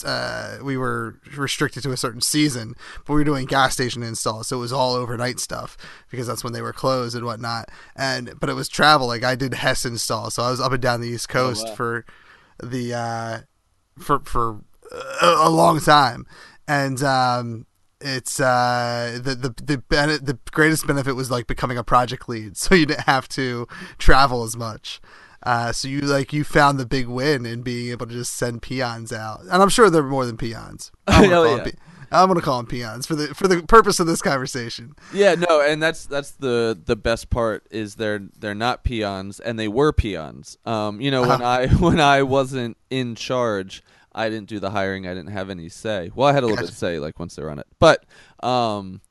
[0.06, 4.48] uh, we were restricted to a certain season but we were doing gas station installs.
[4.48, 5.78] So it was all overnight stuff
[6.12, 7.70] because that's when they were closed and whatnot.
[7.96, 9.08] And but it was travel.
[9.08, 10.30] Like I did Hess install.
[10.32, 11.76] So I was up and down the East Coast wow.
[11.76, 12.06] for
[12.62, 13.38] the uh,
[13.98, 14.60] for for
[15.22, 16.26] a, a long time,
[16.68, 17.66] and um,
[18.02, 22.76] it's uh, the the the the greatest benefit was like becoming a project lead, so
[22.76, 25.02] you didn't have to travel as much.
[25.44, 28.62] Uh, so you like you found the big win in being able to just send
[28.62, 30.92] peons out, and I'm sure they're more than peons.
[31.08, 31.56] I'm gonna, call, yeah.
[31.56, 31.78] them pe-
[32.12, 34.96] I'm gonna call them peons for the for the purpose of this conversation.
[35.14, 39.60] Yeah, no, and that's that's the the best part is they're they're not peons and
[39.60, 40.58] they were peons.
[40.66, 43.84] Um, you know, when I when I wasn't in charge,
[44.16, 45.08] I didn't do the hiring.
[45.08, 46.12] I didn't have any say.
[46.16, 48.06] Well, I had a little bit of say like once they were on it, but
[48.44, 49.02] um,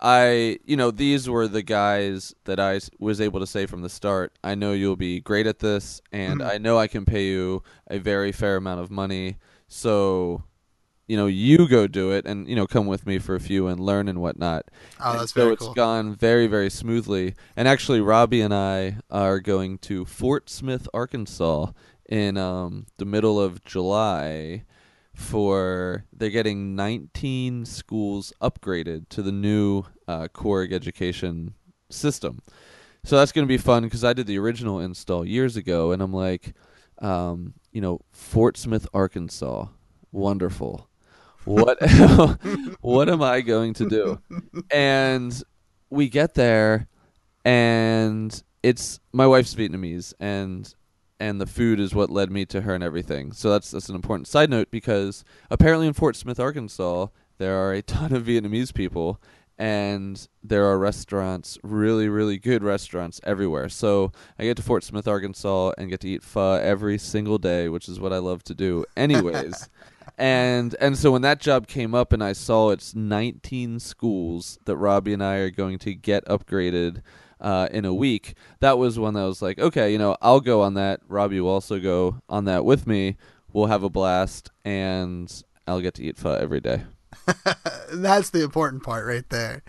[0.00, 3.88] I you know these were the guys that I was able to say from the
[3.88, 4.32] start.
[4.44, 7.98] I know you'll be great at this, and I know I can pay you a
[7.98, 9.36] very fair amount of money.
[9.68, 10.42] So
[11.08, 13.68] you know you go do it and you know come with me for a few
[13.68, 14.66] and learn and whatnot.
[15.00, 15.74] Oh, And that's so very it's cool.
[15.74, 17.34] gone very very smoothly.
[17.56, 21.72] And actually, Robbie and I are going to Fort Smith, Arkansas,
[22.08, 24.64] in um, the middle of July.
[25.14, 30.28] For they're getting 19 schools upgraded to the new uh,
[30.70, 31.54] education
[31.88, 32.42] system.
[33.02, 36.02] So that's going to be fun because I did the original install years ago, and
[36.02, 36.54] I'm like,
[36.98, 39.66] um, you know, Fort Smith, Arkansas,
[40.12, 40.88] wonderful.
[41.44, 41.78] What
[42.80, 44.20] what am I going to do?
[44.72, 45.40] And
[45.88, 46.88] we get there,
[47.44, 50.74] and it's my wife's Vietnamese, and
[51.18, 53.32] and the food is what led me to her and everything.
[53.32, 57.72] So that's that's an important side note because apparently in Fort Smith, Arkansas, there are
[57.72, 59.20] a ton of Vietnamese people
[59.58, 63.68] and there are restaurants, really really good restaurants everywhere.
[63.68, 67.68] So I get to Fort Smith, Arkansas and get to eat pho every single day,
[67.68, 69.68] which is what I love to do anyways.
[70.18, 74.76] and and so when that job came up and I saw it's 19 schools that
[74.76, 77.02] Robbie and I are going to get upgraded
[77.40, 80.62] uh, in a week, that was when I was like, okay, you know, I'll go
[80.62, 81.00] on that.
[81.08, 83.16] Robbie will also go on that with me.
[83.52, 85.32] We'll have a blast, and
[85.66, 86.84] I'll get to eat pho every day.
[87.92, 89.62] That's the important part right there.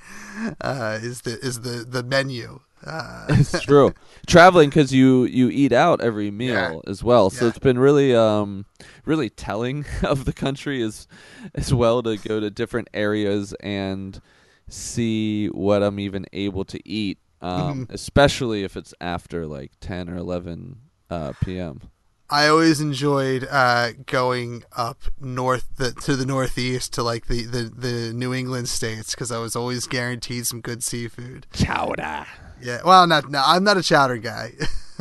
[0.61, 2.59] Uh, is the is the the menu.
[2.85, 3.93] Uh, It's true.
[4.27, 7.49] Traveling because you you eat out every meal as well, so Yeah.
[7.49, 8.65] it's been really um
[9.05, 11.07] really telling of the country as
[11.55, 14.21] as well to go to different areas and
[14.69, 17.83] see what I'm even able to eat, um, Mm-hmm.
[17.93, 20.77] especially if it's after like ten or eleven
[21.09, 21.81] uh, p.m.
[22.29, 27.71] I always enjoyed uh, going up north the, to the northeast to like the, the,
[27.73, 31.47] the New England states because I was always guaranteed some good seafood.
[31.53, 32.25] Chowder.
[32.61, 34.51] Yeah, well, not no, I'm not a chowder guy,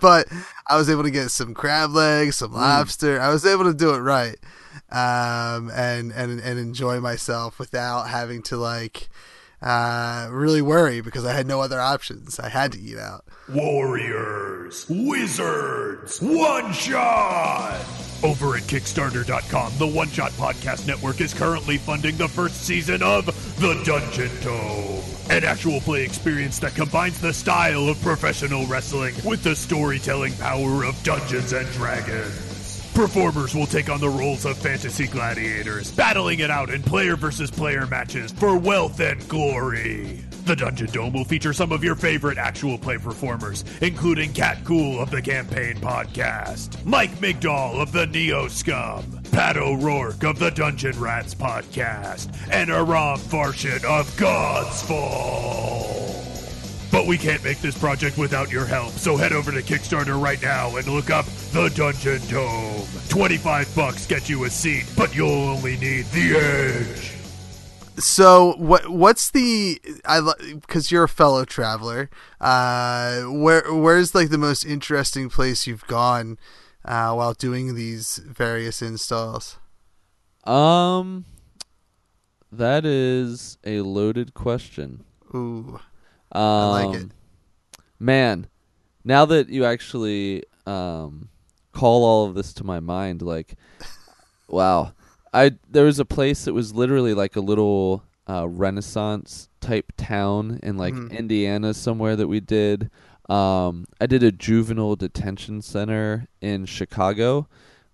[0.00, 0.26] but
[0.68, 3.20] I was able to get some crab legs, some lobster.
[3.20, 4.36] I was able to do it right,
[4.90, 9.10] um, and and and enjoy myself without having to like
[9.64, 12.38] uh, really worry because I had no other options.
[12.38, 13.24] I had to eat out.
[13.48, 17.80] Warriors, Wizards, One Shot!
[18.22, 23.26] Over at Kickstarter.com, the One Shot Podcast Network is currently funding the first season of
[23.58, 29.42] The Dungeon Dome, an actual play experience that combines the style of professional wrestling with
[29.42, 32.53] the storytelling power of Dungeons and Dragons.
[32.94, 37.50] Performers will take on the roles of fantasy gladiators, battling it out in player versus
[37.50, 40.24] player matches for wealth and glory.
[40.44, 45.00] The Dungeon Dome will feature some of your favorite actual play performers, including Cat Cool
[45.00, 50.98] of the Campaign Podcast, Mike Migdal of the Neo Scum, Pat O'Rourke of the Dungeon
[51.00, 56.23] Rats Podcast, and Aram Farshin of God's Fall.
[56.94, 60.40] But we can't make this project without your help, so head over to Kickstarter right
[60.40, 62.86] now and look up The Dungeon Dome.
[63.08, 67.14] 25 bucks get you a seat, but you'll only need the edge.
[67.96, 70.20] So what what's the I
[70.52, 72.10] because you're a fellow traveler.
[72.40, 76.38] Uh, where where's like the most interesting place you've gone
[76.84, 79.58] uh, while doing these various installs?
[80.44, 81.24] Um,
[82.52, 85.02] that is a loaded question.
[85.34, 85.80] Ooh,
[86.34, 87.10] Um, like it.
[87.98, 88.48] Man,
[89.04, 91.28] now that you actually um,
[91.72, 93.56] call all of this to my mind, like,
[94.48, 94.92] wow,
[95.32, 100.60] I there was a place that was literally like a little uh, Renaissance type town
[100.62, 102.90] in like Indiana somewhere that we did.
[103.28, 107.48] Um, I did a juvenile detention center in Chicago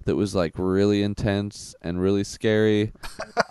[0.05, 2.93] that was like really intense and really scary.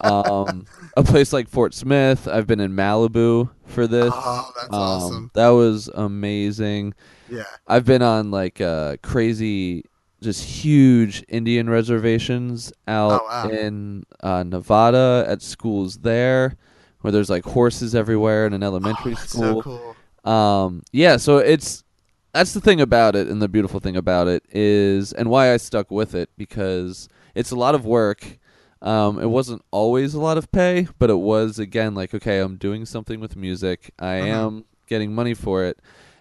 [0.02, 0.66] um,
[0.98, 2.28] a place like Fort Smith.
[2.28, 4.12] I've been in Malibu for this.
[4.14, 5.32] Oh, that's Um, awesome.
[5.36, 6.94] That was amazing.
[7.30, 7.44] Yeah.
[7.68, 9.84] I've been on like uh, crazy,
[10.22, 13.50] just huge Indian reservations out Oh, wow.
[13.50, 16.58] in uh, Nevada at schools there,
[17.02, 19.62] where there's like horses everywhere in an elementary Oh, That's school.
[19.64, 20.34] so cool.
[20.34, 21.84] Um, yeah, so it's
[22.34, 25.58] that's the thing about it, and the beautiful thing about it is, and why I
[25.58, 28.38] stuck with it because it's a lot of work.
[28.82, 32.56] Um, it wasn't always a lot of pay, but it was again like okay, I'm
[32.58, 33.92] doing something with music.
[34.00, 34.46] I Uh-huh.
[34.48, 35.80] am getting money for it,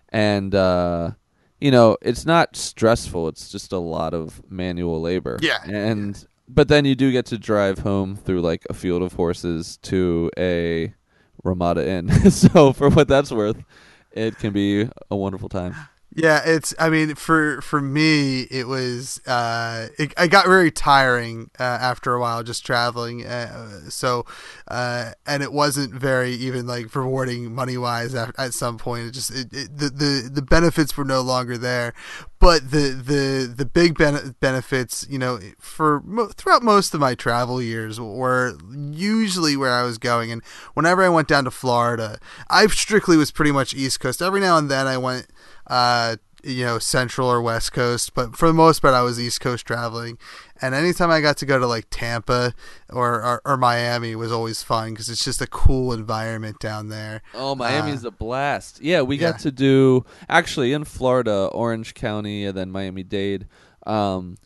[0.08, 1.12] and uh,
[1.60, 3.28] you know, it's not stressful.
[3.28, 5.38] It's just a lot of manual labor.
[5.40, 9.12] Yeah, and but then you do get to drive home through like a field of
[9.12, 10.94] horses to a
[11.44, 12.08] Ramada Inn.
[12.30, 13.62] so for what that's worth,
[14.12, 15.74] it can be a wonderful time.
[16.14, 16.74] Yeah, it's.
[16.78, 19.20] I mean, for for me, it was.
[19.26, 23.26] Uh, it, I got very tiring uh, after a while just traveling.
[23.26, 24.24] Uh, so,
[24.68, 28.14] uh, and it wasn't very even like rewarding money wise.
[28.14, 31.58] At, at some point, it just it, it, the the the benefits were no longer
[31.58, 31.92] there.
[32.40, 37.14] but the the the big ben- benefits, you know, for mo- throughout most of my
[37.14, 40.42] travel years were usually where I was going, and
[40.74, 44.22] whenever I went down to Florida, I strictly was pretty much East Coast.
[44.22, 45.26] Every now and then I went.
[45.68, 49.40] Uh, you know, Central or West Coast, but for the most part, I was East
[49.40, 50.18] Coast traveling.
[50.62, 52.54] And anytime I got to go to like Tampa
[52.90, 57.22] or or, or Miami was always fun because it's just a cool environment down there.
[57.34, 58.80] Oh, Miami's Uh, a blast.
[58.80, 59.32] Yeah, we yeah.
[59.32, 63.46] got to do actually in Florida, Orange County, and then Miami Dade.
[63.84, 64.36] Um,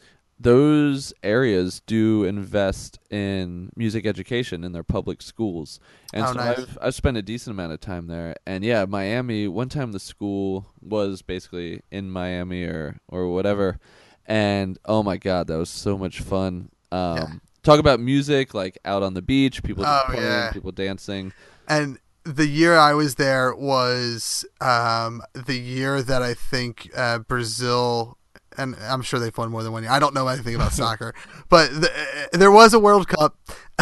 [0.42, 5.80] those areas do invest in music education in their public schools,
[6.12, 6.58] and Oh, so nice.
[6.58, 8.34] I've I've spent a decent amount of time there.
[8.46, 9.48] And yeah, Miami.
[9.48, 13.78] One time the school was basically in Miami or or whatever,
[14.26, 16.70] and oh my god, that was so much fun.
[16.90, 17.26] Um, Yeah.
[17.62, 20.50] Talk about music, like out on the beach, people Oh, playing, yeah.
[20.50, 21.32] people dancing.
[21.68, 28.16] and the year I was there was um, the year that I think uh, Brazil,
[28.56, 29.92] and I'm sure they've won more than one year.
[29.92, 31.14] I don't know anything about soccer,
[31.48, 33.36] but the, there was a World Cup,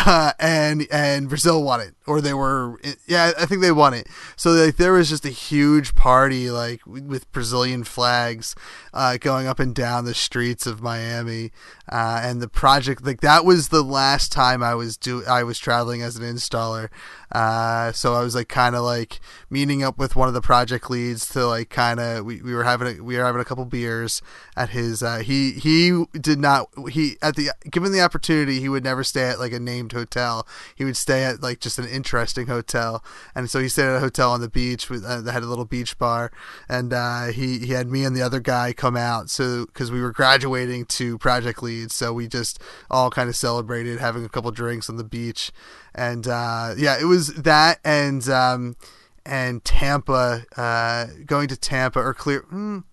[0.06, 4.08] uh, and and Brazil won it, or they were, yeah, I think they won it.
[4.36, 8.54] So like there was just a huge party, like with Brazilian flags
[8.92, 11.52] uh, going up and down the streets of Miami,
[11.90, 15.58] uh, and the project like that was the last time I was do I was
[15.58, 16.88] traveling as an installer.
[17.32, 19.20] Uh, so I was like kind of like
[19.50, 22.64] meeting up with one of the project leads to like kind of we, we were
[22.64, 24.20] having a, we were having a couple beers
[24.56, 28.82] at his uh, he he did not he at the given the opportunity he would
[28.82, 29.60] never stay at like a
[29.92, 30.46] hotel.
[30.74, 33.04] He would stay at like just an interesting hotel.
[33.34, 35.46] And so he stayed at a hotel on the beach with uh, that had a
[35.46, 36.30] little beach bar.
[36.68, 39.30] And uh, he he had me and the other guy come out.
[39.30, 42.60] So because we were graduating to project leads so we just
[42.90, 45.52] all kind of celebrated having a couple drinks on the beach.
[45.94, 48.76] And uh, yeah, it was that and um,
[49.24, 52.42] and Tampa, uh, going to Tampa or clear.
[52.52, 52.84] Mm,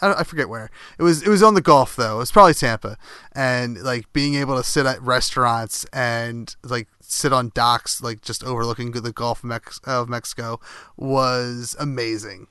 [0.00, 1.22] I, I forget where it was.
[1.22, 2.16] It was on the Gulf though.
[2.16, 2.96] It was probably Tampa,
[3.32, 8.44] and like being able to sit at restaurants and like sit on docks, like just
[8.44, 10.60] overlooking the Gulf of, Mex- of Mexico,
[10.96, 12.46] was amazing.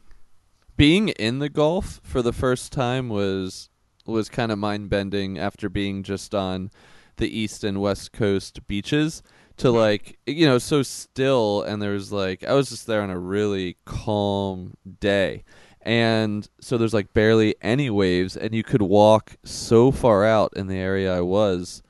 [0.76, 3.70] being in the Gulf for the first time was
[4.06, 6.72] was kind of mind bending after being just on
[7.18, 9.22] the east and west coast beaches
[9.58, 13.18] to like you know so still and there's like I was just there on a
[13.20, 15.44] really calm day
[15.88, 20.68] and so there's like barely any waves and you could walk so far out in
[20.68, 21.82] the area I was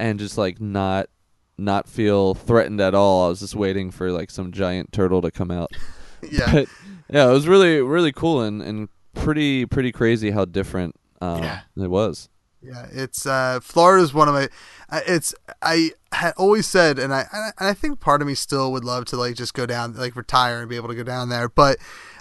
[0.00, 1.08] and just like not
[1.56, 3.26] not feel threatened at all.
[3.26, 5.70] I was just waiting for like some giant turtle to come out.
[6.28, 6.52] Yeah.
[6.52, 6.68] But
[7.08, 11.60] yeah, it was really really cool and and pretty pretty crazy how different um, Yeah.
[11.76, 12.28] it was.
[12.60, 14.48] Yeah, it's uh, Florida's one of my.
[14.90, 15.32] uh, It's
[15.62, 19.04] I had always said, and I and I think part of me still would love
[19.06, 21.48] to like just go down, like retire and be able to go down there.
[21.48, 21.78] But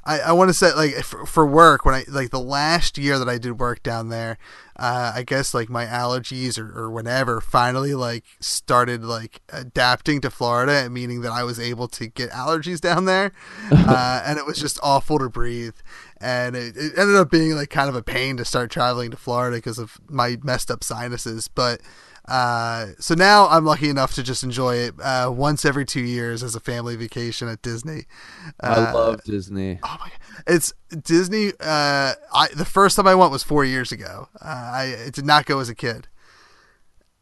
[0.07, 3.19] I, I want to say like for, for work when I like the last year
[3.19, 4.37] that I did work down there,
[4.77, 10.29] uh, I guess like my allergies or, or whenever finally like started like adapting to
[10.29, 13.33] Florida, meaning that I was able to get allergies down there,
[13.71, 15.75] uh, and it was just awful to breathe.
[16.21, 19.17] And it, it ended up being like kind of a pain to start traveling to
[19.17, 21.49] Florida because of my messed up sinuses.
[21.49, 21.81] But
[22.27, 26.43] uh, so now I'm lucky enough to just enjoy it uh, once every two years
[26.43, 28.05] as a family vacation at Disney.
[28.59, 29.79] I Uh, love Disney.
[29.83, 31.53] Oh my god, it's Disney.
[31.59, 34.27] Uh, I the first time I went was four years ago.
[34.41, 36.07] Uh, I did not go as a kid,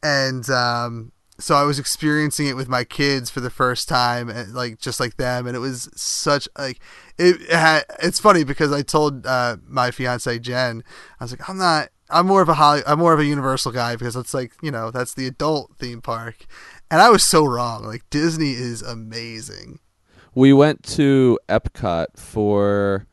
[0.02, 4.54] and um, so I was experiencing it with my kids for the first time, and,
[4.54, 6.80] like just like them, and it was such like
[7.18, 7.40] it.
[7.42, 10.82] it had, it's funny because I told uh, my fiance Jen,
[11.20, 11.90] I was like, I'm not.
[12.10, 14.70] I'm more of a Holly, I'm more of a Universal guy because it's like you
[14.70, 16.46] know that's the adult theme park,
[16.90, 17.84] and I was so wrong.
[17.84, 19.80] Like Disney is amazing.
[20.34, 23.06] We went to Epcot for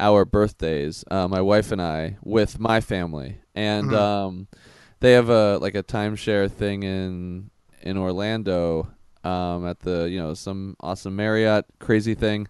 [0.00, 3.94] our birthdays, uh, my wife and I, with my family, and Mhm.
[3.96, 4.48] um,
[5.00, 7.50] they have a like a timeshare thing in
[7.82, 8.88] in Orlando
[9.24, 12.48] um, at the you know some awesome Marriott crazy thing,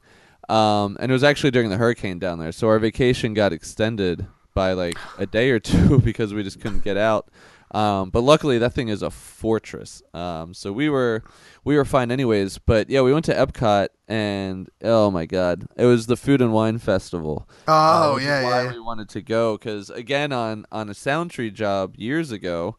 [0.48, 4.26] um, and it was actually during the hurricane down there, so our vacation got extended
[4.56, 7.28] by like a day or two because we just couldn't get out.
[7.72, 10.00] Um, but luckily, that thing is a fortress.
[10.14, 11.22] Um, so we were
[11.64, 12.58] we were fine anyways.
[12.58, 16.52] But yeah, we went to Epcot, and oh my god, it was the Food and
[16.52, 17.48] Wine Festival.
[17.68, 18.72] Oh, Uh, yeah, why yeah.
[18.72, 22.76] we wanted to go because again on on a Soundtree job years ago,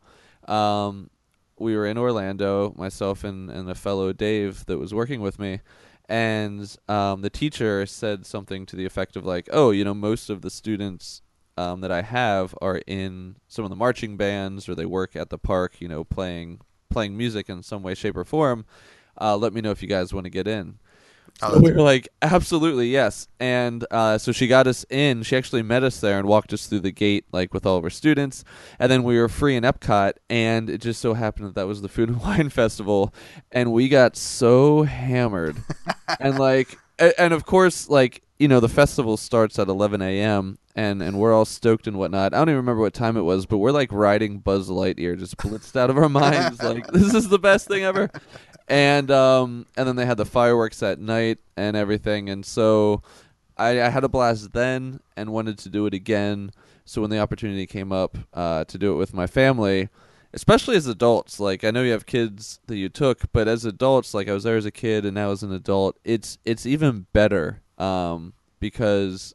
[0.47, 1.09] um,
[1.59, 5.59] we were in Orlando, myself and and a fellow Dave that was working with me.
[6.09, 10.29] And um, the teacher said something to the effect of like, "Oh, you know, most
[10.29, 11.21] of the students
[11.57, 15.29] um, that I have are in some of the marching bands, or they work at
[15.29, 18.65] the park, you know, playing playing music in some way, shape, or form.
[19.19, 20.79] Uh, let me know if you guys want to get in."
[21.41, 23.27] Oh, So we were like, absolutely yes.
[23.39, 25.21] And uh, so she got us in.
[25.23, 27.83] She actually met us there and walked us through the gate, like with all of
[27.83, 28.43] our students.
[28.79, 30.13] And then we were free in Epcot.
[30.29, 33.13] And it just so happened that that was the Food and Wine Festival,
[33.51, 35.57] and we got so hammered.
[36.19, 40.59] and like, and of course, like you know, the festival starts at 11 a.m.
[40.75, 42.33] and and we're all stoked and whatnot.
[42.33, 45.37] I don't even remember what time it was, but we're like riding Buzz Lightyear, just
[45.37, 46.61] blitzed out of our minds.
[46.61, 48.11] like this is the best thing ever.
[48.67, 53.01] And um and then they had the fireworks at night and everything, and so
[53.57, 56.51] I, I had a blast then and wanted to do it again.
[56.85, 59.89] So when the opportunity came up uh, to do it with my family,
[60.31, 64.13] especially as adults, like I know you have kids that you took, but as adults,
[64.13, 67.07] like I was there as a kid and now as an adult, it's it's even
[67.13, 69.33] better um, because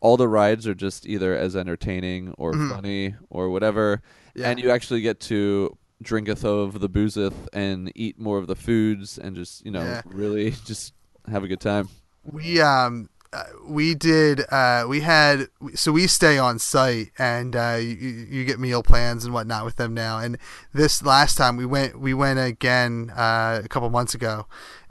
[0.00, 4.02] all the rides are just either as entertaining or funny or whatever,
[4.34, 4.50] Yeah.
[4.50, 9.16] and you actually get to drinketh of the boozeth and eat more of the foods
[9.18, 10.02] and just you know Yeah.
[10.04, 10.92] really just
[11.28, 11.88] have a good time.
[12.30, 17.76] we um uh, we did uh we had so we stay on site and uh
[17.80, 17.88] you,
[18.30, 20.36] you get meal plans and whatnot with them now and
[20.72, 24.46] this last time we went we went again uh a couple months ago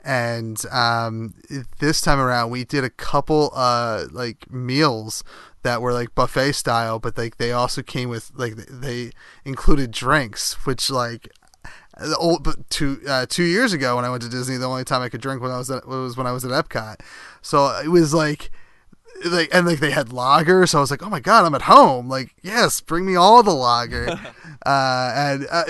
[0.06, 1.34] and um
[1.80, 5.24] this time around we did a couple uh like meals
[5.62, 9.10] that were like buffet style but like they also came with like they
[9.44, 11.28] included drinks which like
[11.98, 14.84] the old but two uh, two years ago when I went to Disney, the only
[14.84, 17.00] time I could drink when I was at, was when I was at Epcot.
[17.40, 18.50] So it was like
[19.24, 21.62] like and like they had lager, so I was like, oh my god, I'm at
[21.62, 22.08] home.
[22.08, 24.08] Like yes, bring me all the lager,
[24.66, 25.64] uh, and uh,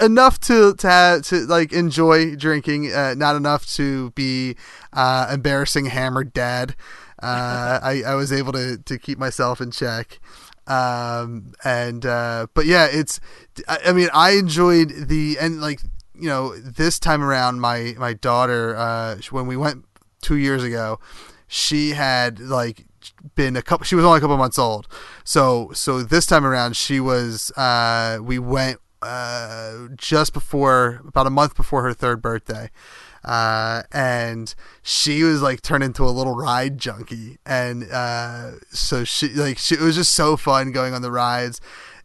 [0.00, 4.56] enough to to have, to like enjoy drinking, uh, not enough to be
[4.92, 6.74] uh, embarrassing hammered dad.
[7.22, 10.18] Uh, I I was able to to keep myself in check
[10.68, 13.20] um and uh but yeah it's
[13.66, 15.80] I, I mean i enjoyed the and like
[16.14, 19.86] you know this time around my my daughter uh when we went
[20.20, 21.00] two years ago
[21.46, 22.84] she had like
[23.34, 24.86] been a couple she was only a couple months old
[25.24, 31.30] so so this time around she was uh we went uh just before about a
[31.30, 32.70] month before her third birthday
[33.24, 39.28] uh, and she was like turned into a little ride junkie, and uh, so she
[39.28, 41.60] like she, it was just so fun going on the rides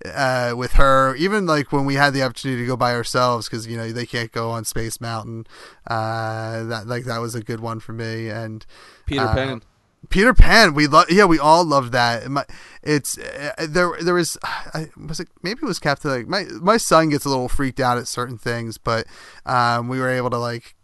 [0.05, 1.15] uh, with her.
[1.15, 4.05] Even like when we had the opportunity to go by ourselves, because you know they
[4.05, 5.45] can't go on Space Mountain.
[5.87, 8.65] Uh, that like that was a good one for me, and
[9.05, 9.61] Peter uh, Pan.
[10.09, 11.09] Peter Pan, we love.
[11.09, 12.29] Yeah, we all love that.
[12.29, 12.45] My,
[12.81, 13.91] it's uh, there.
[14.01, 16.11] There was, I was it maybe it was Captain.
[16.11, 19.07] Like my my son gets a little freaked out at certain things, but
[19.45, 20.75] um, we were able to like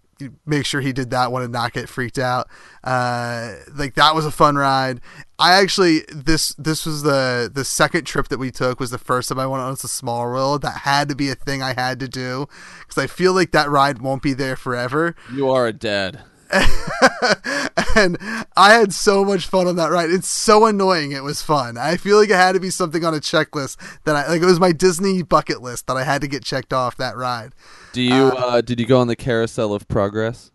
[0.45, 2.47] make sure he did that one and not get freaked out.
[2.83, 5.01] Uh, like that was a fun ride.
[5.37, 9.29] I actually this this was the the second trip that we took was the first
[9.29, 10.61] time I went on to Small World.
[10.61, 12.47] That had to be a thing I had to do
[12.79, 15.15] because I feel like that ride won't be there forever.
[15.33, 16.21] You are a dad.
[17.95, 18.17] and
[18.57, 20.09] I had so much fun on that ride.
[20.09, 21.11] It's so annoying.
[21.11, 21.77] It was fun.
[21.77, 24.41] I feel like it had to be something on a checklist that I like.
[24.41, 27.53] It was my Disney bucket list that I had to get checked off that ride.
[27.93, 30.51] Do you uh, did you go on the carousel of progress?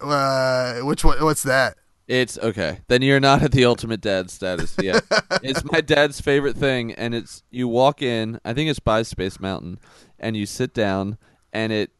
[0.00, 1.22] Uh, which one?
[1.22, 1.76] What's that?
[2.08, 2.80] It's okay.
[2.86, 5.02] Then you're not at the ultimate dad status yet.
[5.42, 8.40] it's my dad's favorite thing, and it's you walk in.
[8.44, 9.78] I think it's by Space Mountain,
[10.18, 11.18] and you sit down,
[11.52, 11.90] and it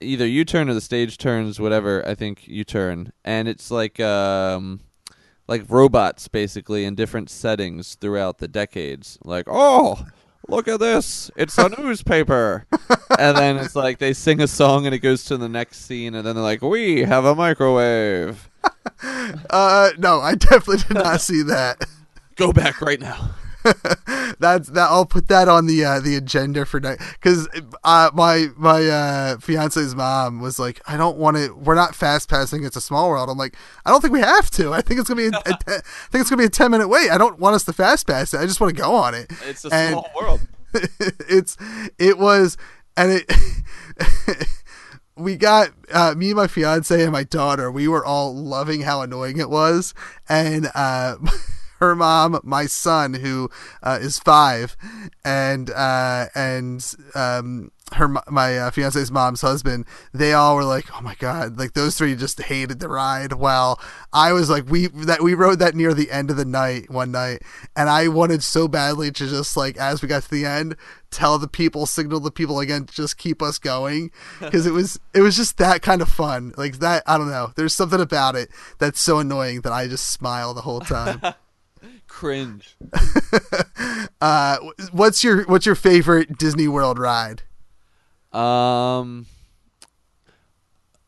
[0.00, 2.06] either U turn or the stage turns, whatever.
[2.06, 4.80] I think you turn, and it's like um
[5.48, 9.18] like robots basically in different settings throughout the decades.
[9.24, 10.06] Like oh.
[10.48, 11.30] Look at this!
[11.36, 12.66] It's a newspaper,
[13.18, 16.14] and then it's like they sing a song, and it goes to the next scene,
[16.14, 18.48] and then they're like, "We have a microwave."
[19.48, 21.84] Uh, no, I definitely did not see that.
[22.36, 23.30] Go back right now.
[24.38, 24.88] That's that.
[24.90, 27.48] I'll put that on the uh, the agenda for next because
[27.84, 31.54] uh, my my uh, fiance's mom was like, I don't want to.
[31.54, 32.64] We're not fast passing.
[32.64, 33.28] It's a small world.
[33.28, 34.72] I'm like, I don't think we have to.
[34.72, 35.36] I think it's gonna be.
[35.36, 35.80] A, a te- I
[36.10, 37.10] think it's gonna be a ten minute wait.
[37.10, 38.38] I don't want us to fast pass it.
[38.40, 39.30] I just want to go on it.
[39.46, 40.40] It's a And- small world.
[41.28, 41.56] it's
[41.98, 42.56] it was
[42.96, 44.48] and it
[45.16, 49.02] we got uh, me and my fiance and my daughter we were all loving how
[49.02, 49.94] annoying it was
[50.28, 51.16] and uh
[51.80, 53.50] her mom my son who
[53.82, 54.76] uh, is five
[55.24, 61.00] and uh and um her my uh, fiance's mom's husband they all were like oh
[61.00, 63.32] my god like those three just hated the ride.
[63.32, 63.80] While
[64.12, 67.10] i was like we that we rode that near the end of the night one
[67.10, 67.42] night
[67.74, 70.76] and i wanted so badly to just like as we got to the end
[71.10, 74.10] tell the people signal the people again to just keep us going
[74.40, 76.52] because it was it was just that kind of fun.
[76.56, 77.52] Like that i don't know.
[77.56, 81.20] There's something about it that's so annoying that i just smile the whole time
[82.10, 82.76] Cringe.
[84.20, 84.58] uh
[84.92, 87.42] what's your what's your favorite disney world ride
[88.32, 89.26] Um,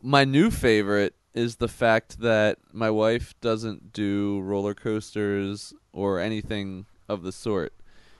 [0.00, 6.86] my new favorite is the fact that my wife doesn't do roller coasters or anything
[7.08, 7.72] of the sort.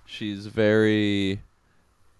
[0.04, 1.40] She's very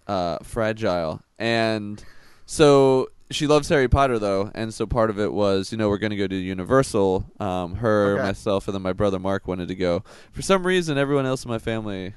[0.07, 2.03] uh, fragile, and
[2.47, 5.99] so she loves Harry Potter though, and so part of it was, you know, we're
[5.99, 7.24] going to go to Universal.
[7.41, 8.22] Um, her, Okay.
[8.22, 10.05] myself, and then my brother Mark wanted to go.
[10.33, 12.14] For some reason, everyone else in my family,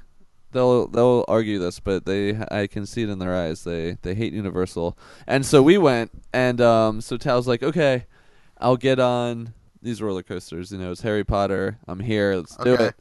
[0.52, 3.64] they'll they'll argue this, but they I can see it in their eyes.
[3.64, 4.98] They they hate Universal,
[5.28, 8.06] and so we went, and um, so Tal's like, okay,
[8.58, 10.72] I'll get on these roller coasters.
[10.72, 11.78] You know, it's Harry Potter.
[11.88, 12.36] I'm here.
[12.36, 12.96] Let's do it.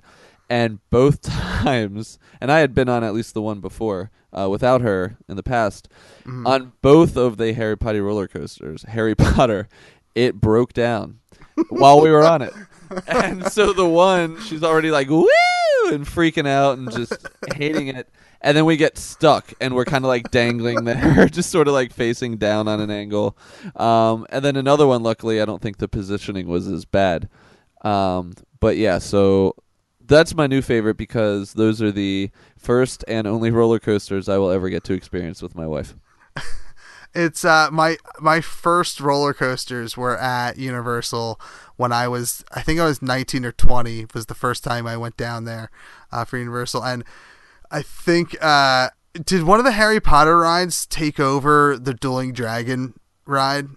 [0.49, 4.81] And both times, and I had been on at least the one before uh, without
[4.81, 5.89] her in the past.
[6.21, 6.47] Mm-hmm.
[6.47, 9.69] On both of the Harry Potter roller coasters, Harry Potter,
[10.15, 11.21] it broke down
[11.69, 12.53] while we were on it.
[13.09, 15.27] And so the one, she's already like, woo,
[15.91, 17.15] and freaking out and just
[17.55, 18.09] hating it.
[18.41, 21.75] And then we get stuck and we're kind of like dangling there, just sort of
[21.75, 23.37] like facing down on an angle.
[23.75, 27.29] Um, and then another one, luckily, I don't think the positioning was as bad.
[27.83, 29.57] Um, but yeah, so
[30.07, 34.51] that's my new favorite because those are the first and only roller coasters I will
[34.51, 35.95] ever get to experience with my wife.
[37.15, 41.41] It's uh my my first roller coasters were at Universal
[41.77, 44.97] when I was I think I was 19 or 20 was the first time I
[44.97, 45.71] went down there
[46.11, 47.05] uh, for Universal and
[47.71, 52.99] I think uh did one of the Harry Potter rides take over the Dueling Dragon
[53.27, 53.69] ride?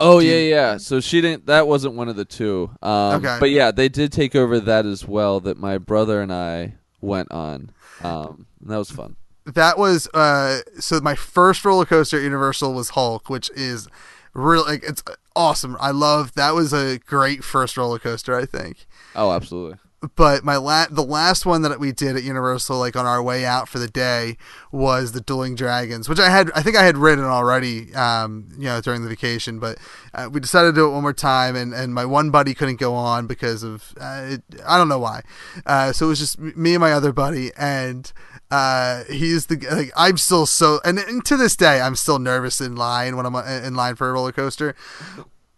[0.00, 0.76] Oh yeah, yeah.
[0.78, 1.46] So she didn't.
[1.46, 2.70] That wasn't one of the two.
[2.82, 3.36] Um, Okay.
[3.38, 5.40] But yeah, they did take over that as well.
[5.40, 7.70] That my brother and I went on.
[8.02, 9.16] Um, and that was fun.
[9.46, 13.88] that was uh so my first roller coaster at Universal was Hulk, which is
[14.32, 15.02] really like it's
[15.36, 15.76] awesome.
[15.80, 18.86] I love that was a great first roller coaster, I think.
[19.14, 19.78] Oh, absolutely.
[20.16, 23.44] But my la- the last one that we did at Universal, like on our way
[23.44, 24.38] out for the day,
[24.72, 28.64] was the Dueling Dragons, which I had I think I had ridden already, um, you
[28.64, 29.58] know, during the vacation.
[29.58, 29.76] But
[30.14, 32.80] uh, we decided to do it one more time, and, and my one buddy couldn't
[32.80, 35.20] go on because of uh, it, I don't know why.
[35.66, 38.10] Uh, so it was just me and my other buddy, and
[38.50, 42.60] uh, he's the like I'm still so and, and to this day I'm still nervous
[42.60, 44.74] in line when I'm uh, in line for a roller coaster.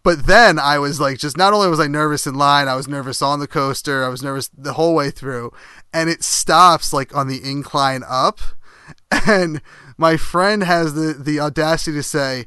[0.03, 2.89] But then I was like, just not only was I nervous in line, I was
[2.89, 4.03] nervous on the coaster.
[4.03, 5.53] I was nervous the whole way through,
[5.93, 8.39] and it stops like on the incline up,
[9.27, 9.61] and
[9.97, 12.45] my friend has the the audacity to say.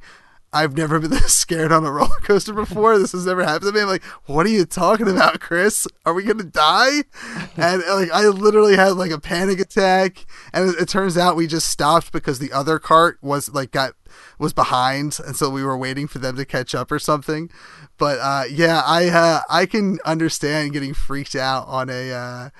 [0.52, 2.98] I've never been this scared on a roller coaster before.
[2.98, 3.82] This has never happened to me.
[3.82, 5.86] I'm like, what are you talking about, Chris?
[6.06, 7.02] Are we gonna die?
[7.58, 10.24] And like, I literally had like a panic attack.
[10.52, 13.94] And it, it turns out we just stopped because the other cart was like got
[14.38, 17.50] was behind, and so we were waiting for them to catch up or something.
[17.98, 22.50] But uh, yeah, I uh, I can understand getting freaked out on a uh,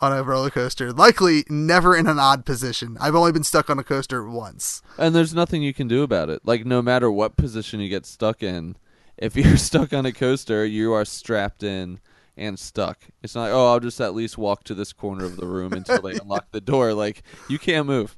[0.00, 0.92] on a roller coaster.
[0.92, 2.96] Likely never in an odd position.
[3.00, 4.82] I've only been stuck on a coaster once.
[4.98, 6.42] And there's nothing you can do about it.
[6.44, 8.76] Like no matter what position you get stuck in,
[9.16, 12.00] if you're stuck on a coaster, you are strapped in
[12.36, 12.98] and stuck.
[13.22, 15.72] It's not like, oh, I'll just at least walk to this corner of the room
[15.72, 16.92] until they unlock the door.
[16.92, 18.16] Like you can't move.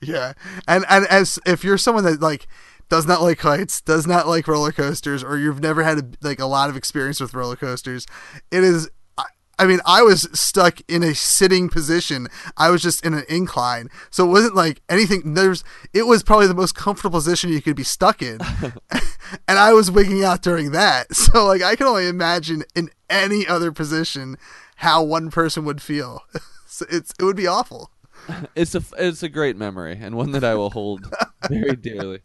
[0.00, 0.34] Yeah,
[0.66, 2.46] and and as if you're someone that like
[2.88, 6.38] does not like heights, does not like roller coasters, or you've never had a, like
[6.38, 8.06] a lot of experience with roller coasters,
[8.50, 8.88] it is.
[9.16, 9.24] I-
[9.60, 12.28] I mean, I was stuck in a sitting position.
[12.56, 15.34] I was just in an incline, so it wasn't like anything.
[15.34, 18.38] There's, it was probably the most comfortable position you could be stuck in,
[19.48, 21.08] and I was wigging out during that.
[21.14, 24.36] So, like, I can only imagine in any other position
[24.76, 26.22] how one person would feel.
[26.66, 27.90] so it's it would be awful.
[28.54, 31.12] It's a it's a great memory and one that I will hold
[31.48, 32.20] very dearly.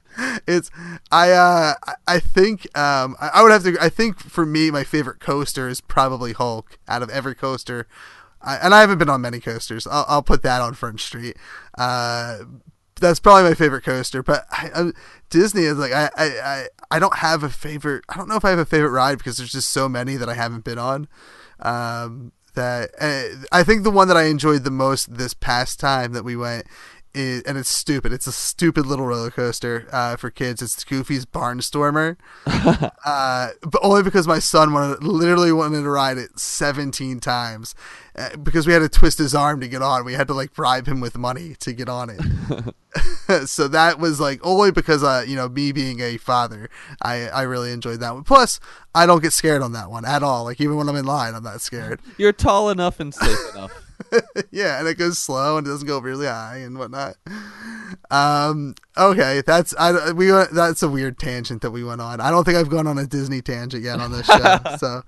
[0.48, 0.70] it's
[1.12, 1.74] I uh
[2.08, 5.68] I- think um I, I would have to I think for me my favorite coaster
[5.70, 7.88] is probably Hulk out of every coaster.
[8.42, 9.88] I, and I haven't been on many coasters.
[9.88, 11.38] I'll, I'll put that on Front Street.
[11.78, 12.40] Uh,
[13.00, 14.22] that's probably my favorite coaster.
[14.22, 14.92] But I, I,
[15.30, 18.04] Disney is like I, I, I I don't have a favorite.
[18.10, 20.28] I don't know if I have a favorite ride because there's just so many that
[20.28, 21.08] I haven't been on.
[21.62, 26.14] Um, that uh, I think the one that I enjoyed the most this past time
[26.14, 26.66] that we went
[27.14, 28.14] is, and it's stupid.
[28.14, 30.62] It's a stupid little roller coaster uh, for kids.
[30.62, 32.18] It's Goofy's Barnstormer,
[33.06, 37.76] uh, but only because my son wanted, literally wanted to ride it 17 times,
[38.16, 40.06] uh, because we had to twist his arm to get on.
[40.06, 42.76] We had to like bribe him with money to get on it.
[43.46, 46.70] so that was like only because uh you know me being a father,
[47.02, 48.24] I I really enjoyed that one.
[48.24, 48.60] Plus,
[48.94, 50.46] I don't get scared on that one at all.
[50.46, 52.02] Like even when I'm in line, I'm not scared.
[52.18, 53.72] You're tall enough and safe enough.
[54.52, 57.16] yeah, and it goes slow and it doesn't go really high and whatnot.
[58.10, 62.20] Um, okay, that's I we that's a weird tangent that we went on.
[62.20, 65.04] I don't think I've gone on a Disney tangent yet on this show, so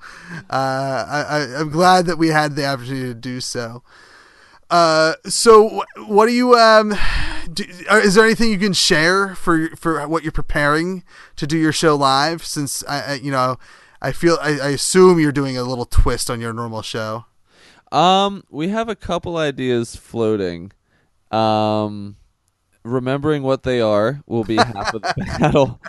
[0.49, 3.83] uh, I, I I'm glad that we had the opportunity to do so.
[4.69, 6.95] Uh, so what do you um?
[7.51, 11.03] Do, is there anything you can share for for what you're preparing
[11.35, 12.43] to do your show live?
[12.45, 13.57] Since I, I you know.
[14.01, 17.25] I feel I, I assume you're doing a little twist on your normal show.
[17.95, 20.71] Um, we have a couple ideas floating.
[21.31, 22.17] Um,
[22.83, 25.79] remembering what they are will be half of the battle.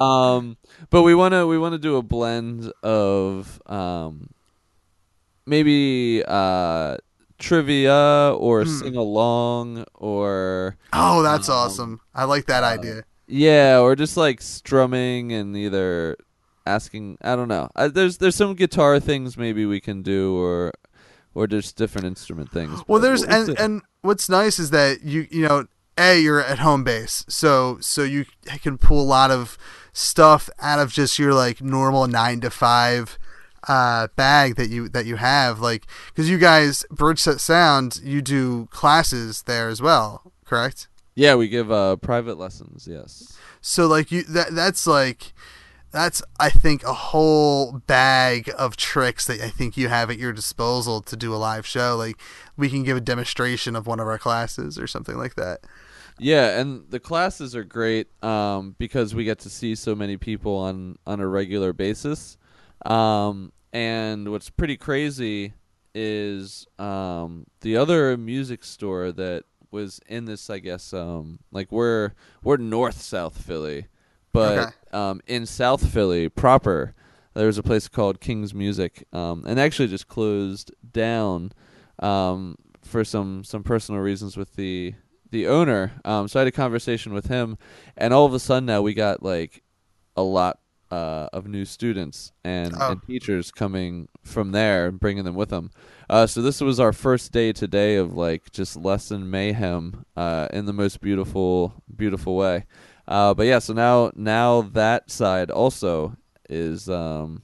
[0.00, 0.56] Um,
[0.90, 4.30] but we wanna we wanna do a blend of um,
[5.46, 6.96] maybe uh
[7.38, 12.00] trivia or sing along or Oh, that's Um, awesome.
[12.14, 13.04] I like that idea.
[13.26, 16.16] yeah, or just like strumming and either
[16.66, 17.18] asking.
[17.22, 17.68] I don't know.
[17.74, 20.72] Uh, there's there's some guitar things maybe we can do, or
[21.34, 22.82] or just different instrument things.
[22.86, 23.62] Well, there's we'll and see.
[23.62, 25.66] and what's nice is that you you know
[25.98, 28.26] a you're at home base, so so you
[28.62, 29.58] can pull a lot of
[29.92, 33.18] stuff out of just your like normal nine to five
[33.68, 38.66] uh, bag that you that you have, like because you guys Bridgeset Sound, you do
[38.66, 40.88] classes there as well, correct?
[41.14, 42.88] yeah, we give uh private lessons.
[42.90, 43.36] Yes.
[43.60, 45.32] So like you that that's like
[45.94, 50.32] that's I think a whole bag of tricks that I think you have at your
[50.32, 51.96] disposal to do a live show.
[51.96, 52.20] Like
[52.56, 55.60] we can give a demonstration of one of our classes or something like that.
[56.18, 60.56] Yeah, and the classes are great um, because we get to see so many people
[60.56, 62.36] on on a regular basis.
[62.84, 65.54] Um, and what's pretty crazy
[65.94, 70.50] is um, the other music store that was in this.
[70.50, 73.86] I guess um, like we're we're north South Philly,
[74.34, 74.70] but Okay.
[74.92, 76.94] um, in South Philly proper,
[77.34, 81.52] there was a place called King's Music, um, and actually just closed down
[82.00, 84.94] um, for some some personal reasons with the
[85.30, 85.92] the owner.
[86.04, 87.56] Um, so I had a conversation with him,
[87.96, 89.62] and all of a sudden now we got like
[90.16, 90.58] a lot
[90.90, 92.92] uh, of new students and, Oh.
[92.92, 95.70] and teachers coming from there and bringing them with them.
[96.08, 100.66] Uh, so this was our first day today of like just lesson mayhem uh, in
[100.66, 102.66] the most beautiful beautiful way.
[103.06, 106.16] Uh, but yeah, so now now that side also
[106.48, 107.42] is um,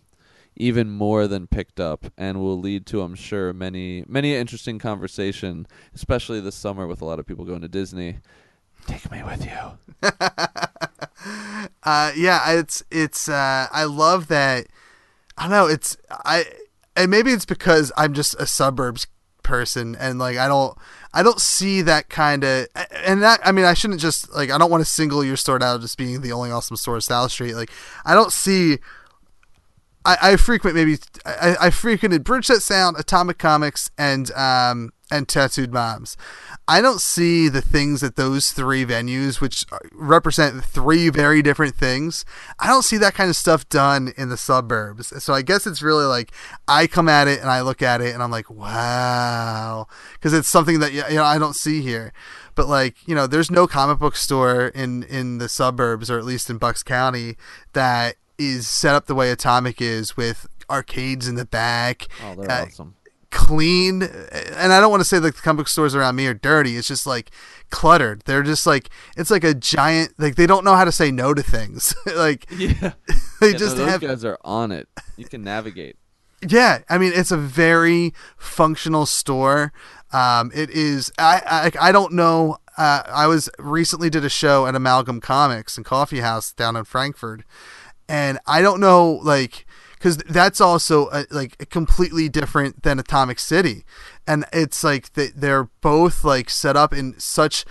[0.56, 5.66] even more than picked up and will lead to I'm sure many many interesting conversation,
[5.94, 8.18] especially this summer with a lot of people going to Disney.
[8.86, 10.08] Take me with you.
[11.82, 13.28] Uh, yeah, it's it's.
[13.28, 14.66] Uh, I love that.
[15.36, 15.66] I don't know.
[15.66, 16.44] It's I,
[16.96, 19.06] and maybe it's because I'm just a suburbs
[19.42, 20.76] person, and like I don't,
[21.12, 22.68] I don't see that kind of.
[23.04, 25.62] And that I mean, I shouldn't just like I don't want to single your store
[25.62, 27.54] out as being the only awesome store in South Street.
[27.54, 27.70] Like
[28.04, 28.78] I don't see.
[30.04, 35.72] I, I frequent maybe I, I frequented Bridgeset Sound, Atomic Comics, and um and Tattooed
[35.72, 36.16] Moms.
[36.70, 42.24] I don't see the things that those three venues, which represent three very different things,
[42.60, 45.12] I don't see that kind of stuff done in the suburbs.
[45.20, 46.30] So I guess it's really like
[46.68, 50.46] I come at it and I look at it and I'm like, wow, because it's
[50.46, 52.12] something that you know I don't see here.
[52.54, 56.24] But like you know, there's no comic book store in in the suburbs or at
[56.24, 57.36] least in Bucks County
[57.72, 62.06] that is set up the way Atomic is with arcades in the back.
[62.24, 62.94] Oh, they're uh, awesome.
[63.30, 66.34] Clean and i don't want to say like the comic book stores around me are
[66.34, 67.30] dirty it's just like
[67.70, 71.10] cluttered they're just like it's like a giant like they don't know how to say
[71.12, 72.92] no to things like Yeah.
[73.40, 74.88] they Yeah, just no, those have guys are on it.
[75.16, 75.96] You can navigate.
[76.48, 79.72] yeah i mean it's a very functional store
[80.12, 84.66] um it is i i, I don't know uh, i was recently did a show
[84.66, 87.44] at amalgam comics and coffee house down in Frankford
[88.08, 89.66] and i don't know like
[90.00, 93.84] because that's also uh like completely different than atomic city
[94.26, 97.64] and it's like they, they're both like set up in such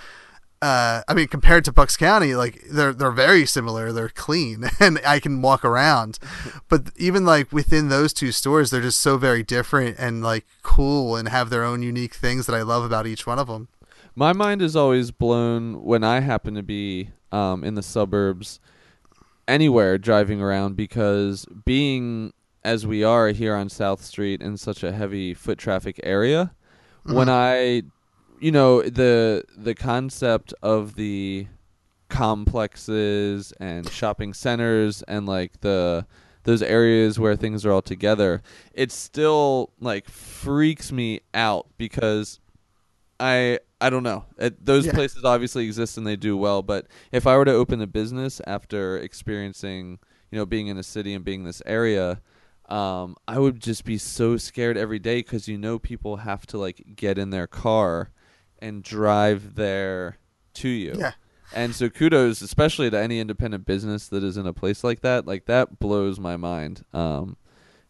[0.61, 3.93] uh, I mean, compared to Bucks County, like they're they're very similar.
[3.93, 6.19] They're clean, and I can walk around.
[6.67, 11.15] But even like within those two stores, they're just so very different and like cool,
[11.15, 13.69] and have their own unique things that I love about each one of them.
[14.15, 18.59] My mind is always blown when I happen to be um, in the suburbs,
[19.49, 22.31] anywhere driving around, because being
[22.63, 26.53] as we are here on South Street in such a heavy foot traffic area,
[27.03, 27.29] when mm-hmm.
[27.29, 27.83] I,
[28.39, 31.47] you know, the the concept of the
[32.09, 36.05] complexes and shopping centers and like the
[36.43, 38.41] those areas where things are all together,
[38.73, 42.39] it still like freaks me out because
[43.19, 44.25] I I don't know.
[44.37, 44.93] It, those Yeah.
[44.93, 48.41] places obviously exist and they do well, but if I were to open a business
[48.45, 49.99] after experiencing,
[50.31, 52.21] you know, being in a city and being in this area,
[52.67, 56.57] um, I would just be so scared every day because you know people have to
[56.57, 58.09] like get in their car
[58.59, 60.17] and drive there
[60.55, 60.95] to you.
[60.97, 61.13] Yeah.
[61.55, 65.25] And so kudos, especially to any independent business that is in a place like that.
[65.25, 67.37] Like that blows my mind, um,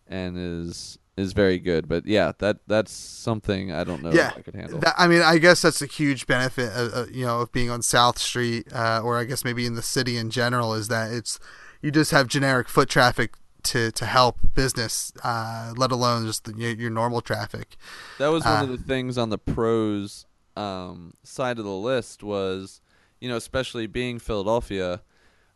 [0.07, 1.88] and is is very good.
[1.88, 4.80] But yeah, that that's something I don't know yeah, if I could handle.
[4.80, 7.70] That- I mean, I guess that's a huge benefit, of, uh, you know, of being
[7.70, 11.11] on South Street, uh, or I guess maybe in the city in general, is that
[11.11, 11.39] it's
[11.82, 16.53] you just have generic foot traffic to to help business, uh, let alone just the,
[16.57, 17.76] your, your normal traffic.
[18.17, 22.24] That was one of Uh, the things on the pros um, side of the list
[22.24, 22.82] was,
[23.20, 25.01] you know, especially being Philadelphia.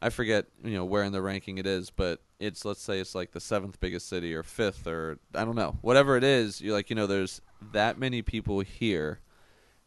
[0.01, 3.16] I forget, you know, where in the ranking it is, but it's let's say it's
[3.16, 6.62] like the seventh biggest city or fifth or I don't know, whatever it is.
[6.62, 7.41] You're like, you know, there's
[7.72, 9.20] that many people here,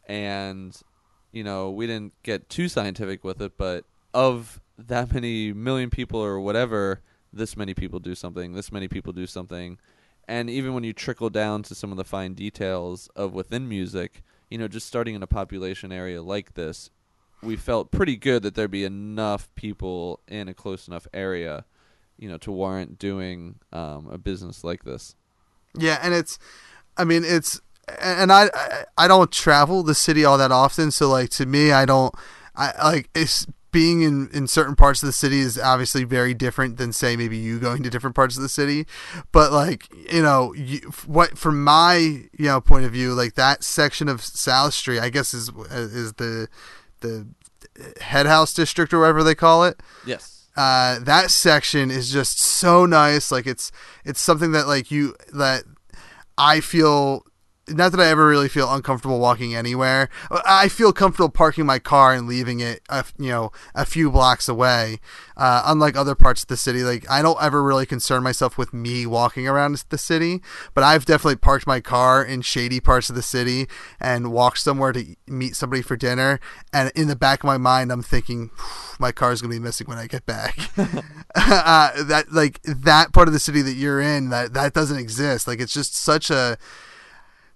[0.07, 0.79] and
[1.31, 6.19] you know, we didn't get too scientific with it, but of that many million people
[6.19, 7.01] or whatever,
[7.31, 9.77] this many people do something, this many people do something.
[10.27, 14.23] And even when you trickle down to some of the fine details of within music,
[14.49, 16.89] you know, just starting in a population area like this,
[17.41, 21.65] we felt pretty good that there'd be enough people in a close enough area,
[22.17, 25.15] you know, to warrant doing um, a business like this.
[25.77, 26.39] Yeah, and it's,
[26.97, 27.61] I mean, it's,
[28.01, 28.49] and I,
[28.97, 32.13] I, don't travel the city all that often, so like to me, I don't,
[32.55, 36.77] I like it's being in in certain parts of the city is obviously very different
[36.77, 38.87] than say maybe you going to different parts of the city,
[39.31, 43.63] but like you know, you, what from my you know point of view, like that
[43.63, 46.47] section of South Street, I guess is is the
[47.01, 47.27] the
[48.01, 50.36] head house district or whatever they call it Yes.
[50.57, 53.31] Uh, that section is just so nice.
[53.31, 53.71] Like it's
[54.03, 55.63] it's something that like you that
[56.37, 57.23] I feel
[57.67, 60.09] not that I ever really feel uncomfortable walking anywhere.
[60.45, 64.47] I feel comfortable parking my car and leaving it, a, you know, a few blocks
[64.47, 64.99] away.
[65.35, 68.73] Uh, unlike other parts of the city, like I don't ever really concern myself with
[68.73, 70.41] me walking around the city,
[70.73, 73.67] but I've definitely parked my car in shady parts of the city
[73.99, 76.39] and walked somewhere to meet somebody for dinner.
[76.73, 78.49] And in the back of my mind, I'm thinking,
[78.99, 80.57] my car is gonna be missing when I get back.
[81.35, 85.47] uh, that like that part of the city that you're in, that that doesn't exist.
[85.47, 86.57] Like it's just such a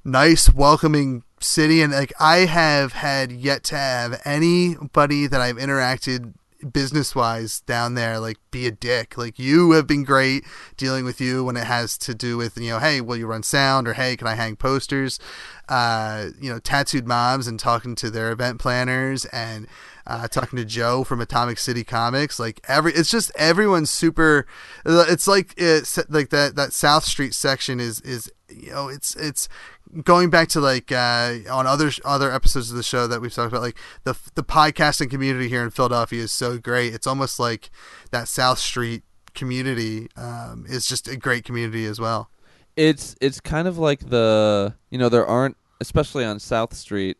[0.03, 6.33] nice, welcoming city, and like I have had yet to have anybody that I've interacted
[6.71, 9.17] business wise down there like be a dick.
[9.17, 10.43] Like you have been great
[10.77, 13.43] dealing with you when it has to do with you know hey will you run
[13.43, 13.87] sound?
[13.87, 15.19] Or hey can i hang posters?
[15.67, 19.67] Uh you know tattooed moms and talking to their event planners and
[20.07, 24.47] uh, talking to Joe from Atomic City Comics, like every, it's just everyone's super.
[24.85, 29.47] It's like it's like that that South Street section is is you know it's it's
[30.03, 33.51] going back to like uh, on other other episodes of the show that we've talked
[33.51, 36.93] about, like the the podcasting community here in Philadelphia is so great.
[36.93, 37.69] It's almost like
[38.11, 42.29] that South Street community um, is just a great community as well.
[42.75, 47.17] it's it's kind of like the you know there aren't especially on South Street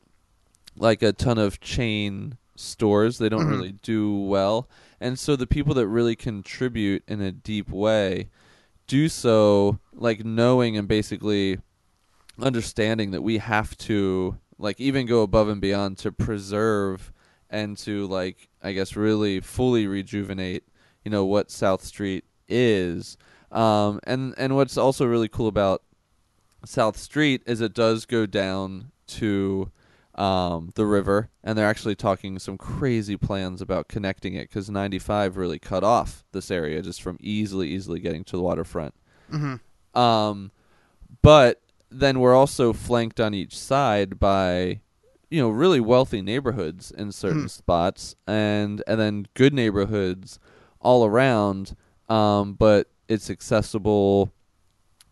[0.78, 4.70] like a ton of chain stores they don't really do well
[5.00, 8.30] and so the people that really contribute in a deep way
[8.88, 11.58] do so like knowing and basically
[12.44, 17.12] understanding that we have to like even go above and beyond to preserve
[17.50, 20.64] and to like I guess really fully rejuvenate
[21.04, 23.18] you know what South Street is
[23.52, 25.84] um and and what's also really cool about
[26.66, 29.72] South Street is it does go down to
[30.16, 35.38] um, the river, and they're actually talking some crazy plans about connecting it because 95
[35.38, 38.94] really cut off this area just from easily, easily getting to the waterfront.
[39.32, 40.00] Mm-hmm.
[40.00, 40.52] Um,
[41.22, 41.62] but
[41.92, 44.80] then we're also flanked on each side by
[45.30, 50.40] you know really wealthy neighborhoods in certain spots, and and then good neighborhoods
[50.80, 51.76] all around.
[52.10, 54.34] Um, but it's accessible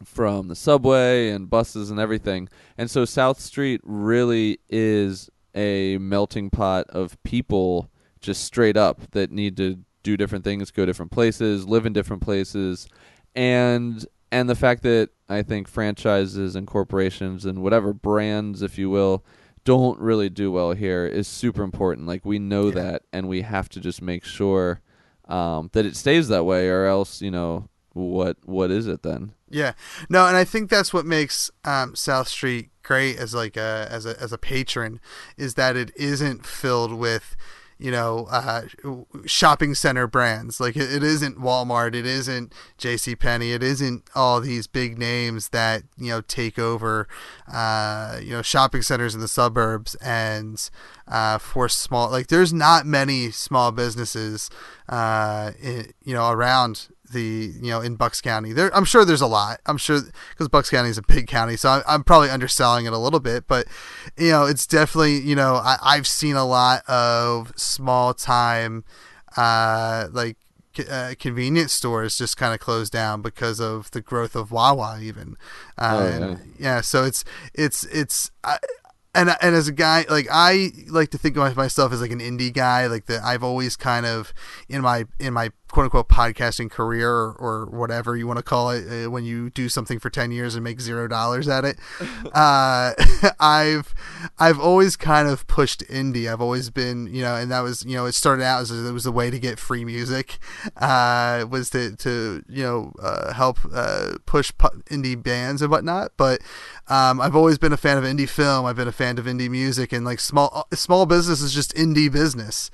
[0.03, 2.49] from the subway and buses and everything.
[2.77, 7.89] And so South Street really is a melting pot of people
[8.21, 12.21] just straight up that need to do different things, go different places, live in different
[12.21, 12.87] places.
[13.35, 18.89] And and the fact that I think franchises and corporations and whatever brands if you
[18.89, 19.23] will
[19.63, 22.07] don't really do well here is super important.
[22.07, 24.81] Like we know that and we have to just make sure
[25.25, 29.33] um, that it stays that way or else, you know, what what is it then?
[29.49, 29.73] Yeah,
[30.09, 34.05] no, and I think that's what makes um, South Street great as like a as
[34.05, 34.99] a as a patron
[35.37, 37.35] is that it isn't filled with
[37.79, 38.63] you know uh,
[39.25, 43.15] shopping center brands like it, it isn't Walmart, it isn't J.C.
[43.15, 47.07] Penney, it isn't all these big names that you know take over
[47.51, 50.69] uh, you know shopping centers in the suburbs and
[51.07, 54.49] uh, for small like there's not many small businesses
[54.89, 58.53] uh, in, you know around the you know in Bucks County.
[58.53, 59.59] There, I'm sure there's a lot.
[59.65, 59.99] I'm sure
[60.31, 63.19] because Bucks County is a big county, so I, I'm probably underselling it a little
[63.19, 63.47] bit.
[63.47, 63.67] But
[64.17, 68.83] you know, it's definitely you know I, I've seen a lot of small time,
[69.37, 70.37] uh, like
[70.89, 75.35] uh, convenience stores just kind of closed down because of the growth of Wawa even.
[75.77, 76.35] Uh, Oh, yeah.
[76.57, 78.31] yeah, so it's it's it's.
[78.43, 78.57] I,
[79.15, 82.19] and and as a guy like I like to think of myself as like an
[82.19, 84.33] indie guy like that I've always kind of
[84.67, 88.71] in my in my quote unquote podcasting career or, or whatever you want to call
[88.71, 91.77] it uh, when you do something for 10 years and make zero dollars at it
[92.33, 92.93] uh,
[93.39, 93.93] I've
[94.37, 96.31] I've always kind of pushed indie.
[96.31, 98.91] I've always been you know and that was you know it started out as it
[98.91, 100.37] was a way to get free music
[100.77, 106.11] uh, was to to you know uh, help uh, push pu- indie bands and whatnot
[106.17, 106.41] but
[106.89, 108.65] um, I've always been a fan of indie film.
[108.65, 112.11] I've been a fan of indie music and like small small business is just indie
[112.11, 112.71] business.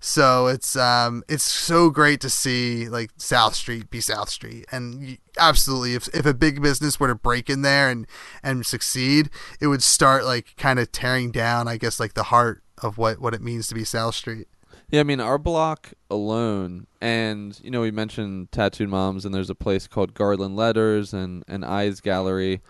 [0.00, 5.18] So it's um it's so great to see like South Street be South Street, and
[5.38, 8.06] absolutely, if if a big business were to break in there and
[8.42, 9.28] and succeed,
[9.60, 13.20] it would start like kind of tearing down, I guess, like the heart of what
[13.20, 14.46] what it means to be South Street.
[14.88, 19.50] Yeah, I mean our block alone, and you know we mentioned tattooed moms, and there's
[19.50, 22.62] a place called Garland Letters and and Eyes Gallery,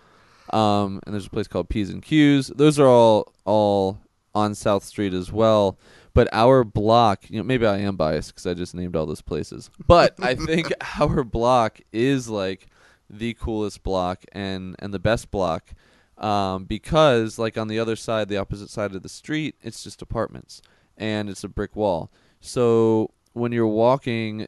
[0.53, 2.49] um, and there's a place called P's and Q's.
[2.49, 3.99] Those are all all
[4.35, 5.79] on South Street as well.
[6.15, 9.23] But our block, you know, maybe I am biased because I just named all those
[9.23, 9.71] places.
[9.87, 12.67] But I think our block is like
[13.11, 15.73] the coolest block and and the best block
[16.19, 20.03] um, because like on the other side, the opposite side of the street, it's just
[20.03, 20.63] apartments
[20.97, 22.11] and it's a brick wall.
[22.41, 24.47] So when you're walking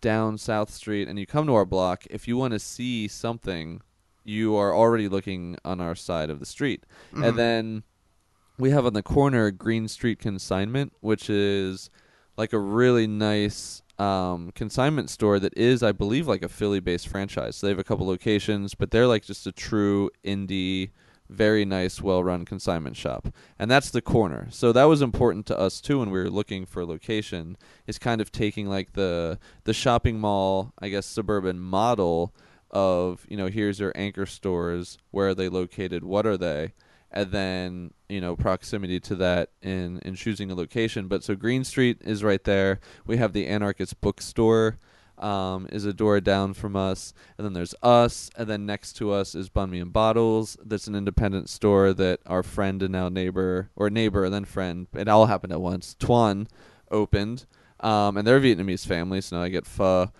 [0.00, 3.80] down South Street and you come to our block, if you want to see something,
[4.24, 7.82] you are already looking on our side of the street, and then
[8.58, 11.90] we have on the corner Green Street Consignment, which is
[12.36, 17.56] like a really nice um, consignment store that is, I believe, like a Philly-based franchise.
[17.56, 20.90] So they have a couple locations, but they're like just a true indie,
[21.28, 24.48] very nice, well-run consignment shop, and that's the corner.
[24.50, 27.56] So that was important to us too when we were looking for a location.
[27.86, 32.34] Is kind of taking like the the shopping mall, I guess, suburban model
[32.72, 36.72] of you know here's your anchor stores, where are they located, what are they,
[37.10, 41.08] and then you know proximity to that in in choosing a location.
[41.08, 42.80] But so Green Street is right there.
[43.06, 44.78] We have the Anarchist Bookstore.
[45.18, 49.12] Um, is a door down from us, and then there's us, and then next to
[49.12, 50.56] us is Banh Mi and Bottles.
[50.64, 54.88] That's an independent store that our friend and now neighbor, or neighbor and then friend,
[54.94, 55.94] it all happened at once.
[55.94, 56.48] Tuan
[56.90, 57.46] opened,
[57.78, 60.10] um, and they're Vietnamese family, so now I get pho.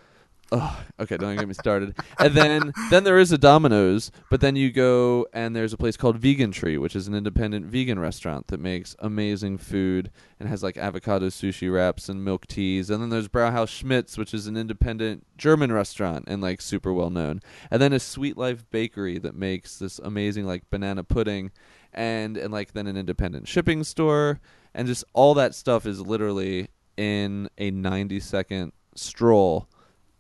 [0.53, 1.97] Ugh, okay, don't get me started.
[2.19, 5.97] And then then there is a Domino's, but then you go and there's a place
[5.97, 10.63] called Vegan Tree, which is an independent vegan restaurant that makes amazing food and has
[10.63, 12.91] like avocado sushi wraps and milk teas.
[12.91, 17.11] And then there's Brauhaus Schmitz, which is an independent German restaurant and like super well
[17.11, 17.41] known.
[17.71, 21.51] And then a Sweet Life Bakery that makes this amazing like banana pudding
[21.95, 24.39] and and like then an independent shipping store
[24.75, 29.69] and just all that stuff is literally in a 90 second stroll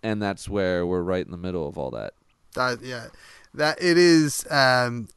[0.02, 2.14] and that's where we're right in the middle of all that.
[2.56, 3.06] Uh, yeah,
[3.54, 4.46] that it is.
[4.50, 5.08] Um,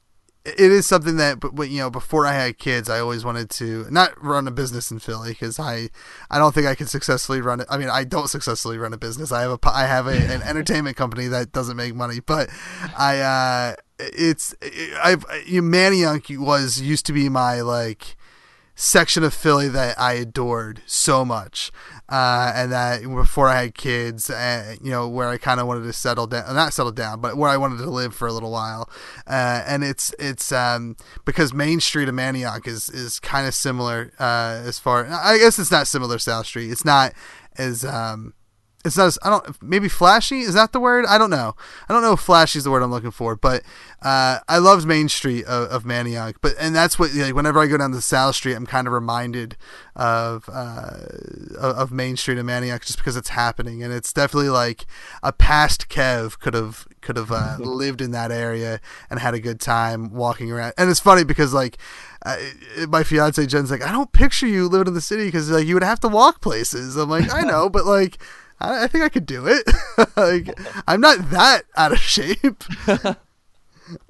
[0.45, 3.87] it is something that, but you know, before I had kids, I always wanted to
[3.89, 5.89] not run a business in Philly because I,
[6.29, 7.67] I don't think I could successfully run it.
[7.67, 9.31] I mean, I don't successfully run a business.
[9.31, 12.49] I have a, I have a, an entertainment company that doesn't make money, but
[12.95, 14.53] I, uh, it's,
[15.01, 18.15] I've, you Manayunk was used to be my like
[18.75, 21.71] section of Philly that I adored so much,
[22.09, 25.83] uh, and that before I had kids, uh, you know, where I kind of wanted
[25.83, 28.51] to settle down, not settle down, but where I wanted to live for a little
[28.51, 28.89] while,
[29.27, 34.11] uh, and it's it's um, because Main Street of Manayunk is is kind of similar
[34.19, 35.07] uh, as far.
[35.07, 36.71] I guess it's not similar South Street.
[36.71, 37.13] It's not
[37.57, 38.33] as um,
[38.85, 40.41] it's not as, I don't maybe flashy?
[40.41, 41.05] Is that the word?
[41.05, 41.55] I don't know.
[41.89, 43.63] I don't know if flashy is the word I'm looking for but
[44.01, 47.67] uh, I loved Main Street of, of Manayunk but and that's what like whenever I
[47.67, 49.57] go down to South Street I'm kind of reminded
[49.95, 50.97] of uh,
[51.57, 54.85] of Main Street of Manayunk just because it's happening and it's definitely like
[55.23, 59.39] a past Kev could have could have uh, lived in that area and had a
[59.39, 60.73] good time walking around.
[60.77, 61.77] And it's funny because like
[62.25, 62.37] uh,
[62.89, 65.75] my fiance Jen's like I don't picture you living in the city because like you
[65.75, 66.97] would have to walk places.
[66.97, 68.17] I'm like I know but like
[68.59, 69.67] I, I think I could do it.
[70.17, 72.63] like, I'm not that out of shape.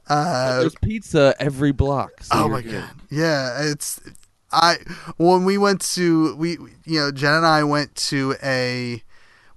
[0.07, 2.11] Uh, There's pizza every block.
[2.21, 2.81] so oh my good.
[2.81, 3.99] god, yeah, it's
[4.51, 4.77] I
[5.17, 6.51] when we went to we
[6.85, 9.03] you know Jen and I went to a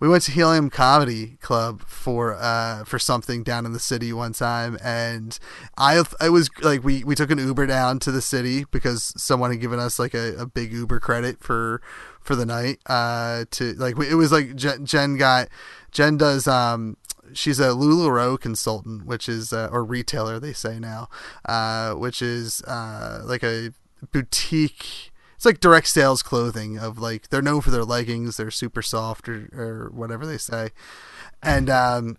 [0.00, 4.32] we went to Helium Comedy Club for uh for something down in the city one
[4.32, 5.38] time and
[5.76, 9.50] I I was like we we took an Uber down to the city because someone
[9.50, 11.80] had given us like a, a big Uber credit for
[12.28, 15.48] for the night uh to like it was like Jen, got
[15.92, 16.98] Jen does um
[17.32, 21.08] she's a LuLaRoe consultant which is uh, or retailer they say now
[21.46, 23.70] uh which is uh like a
[24.12, 28.82] boutique it's like direct sales clothing of like they're known for their leggings they're super
[28.82, 30.68] soft or, or whatever they say
[31.42, 32.18] and um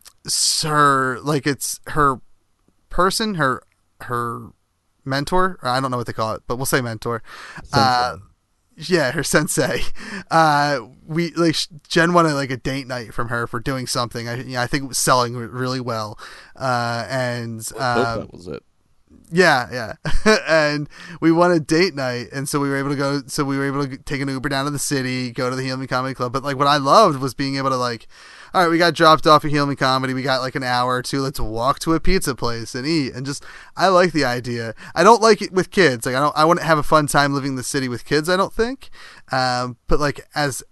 [0.64, 2.20] her like it's her
[2.90, 3.62] person her
[4.02, 4.54] her
[5.06, 5.60] mentor.
[5.62, 7.22] Or I don't know what they call it, but we'll say mentor.
[7.74, 8.18] Uh,
[8.88, 9.82] yeah, her sensei.
[10.32, 11.56] Uh, we like
[11.88, 14.28] Jen wanted like a date night from her for doing something.
[14.30, 16.20] I yeah, I think it was selling really well.
[16.56, 18.64] Uh, and uh, that was it.
[19.32, 20.38] Yeah, yeah.
[20.48, 20.90] and
[21.22, 23.22] we won a date night, and so we were able to go.
[23.28, 25.62] So we were able to take an Uber down to the city, go to the
[25.62, 26.34] Helium Comedy Club.
[26.34, 28.08] But like, what I loved was being able to like,
[28.54, 30.14] all right, we got dropped off at Heal Me Comedy.
[30.14, 31.22] We got like an hour or two.
[31.22, 33.14] Let's walk to a pizza place and eat.
[33.14, 33.46] And just,
[33.78, 34.74] I like the idea.
[34.96, 36.08] I don't like it with kids.
[36.08, 36.36] Like, I don't.
[36.36, 38.30] I wouldn't have a fun time living in the city with kids.
[38.30, 38.90] I don't think.
[39.32, 40.64] Um, but like as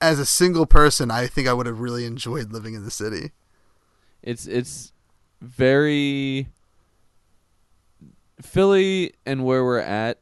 [0.00, 3.32] as a single person, I think I would have really enjoyed living in the city.
[4.22, 4.92] It's it's
[5.40, 6.48] very
[8.40, 10.20] Philly and where we're at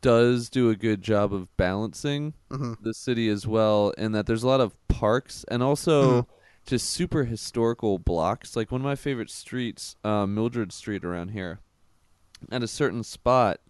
[0.00, 2.76] does do a good job of balancing Mhm.
[2.82, 6.26] the city as well in that there's a lot of parks and also
[6.66, 8.54] just super historical blocks.
[8.56, 11.60] Like one of my favorite streets, uh, Mildred Street around here.
[12.50, 13.60] At a certain spot,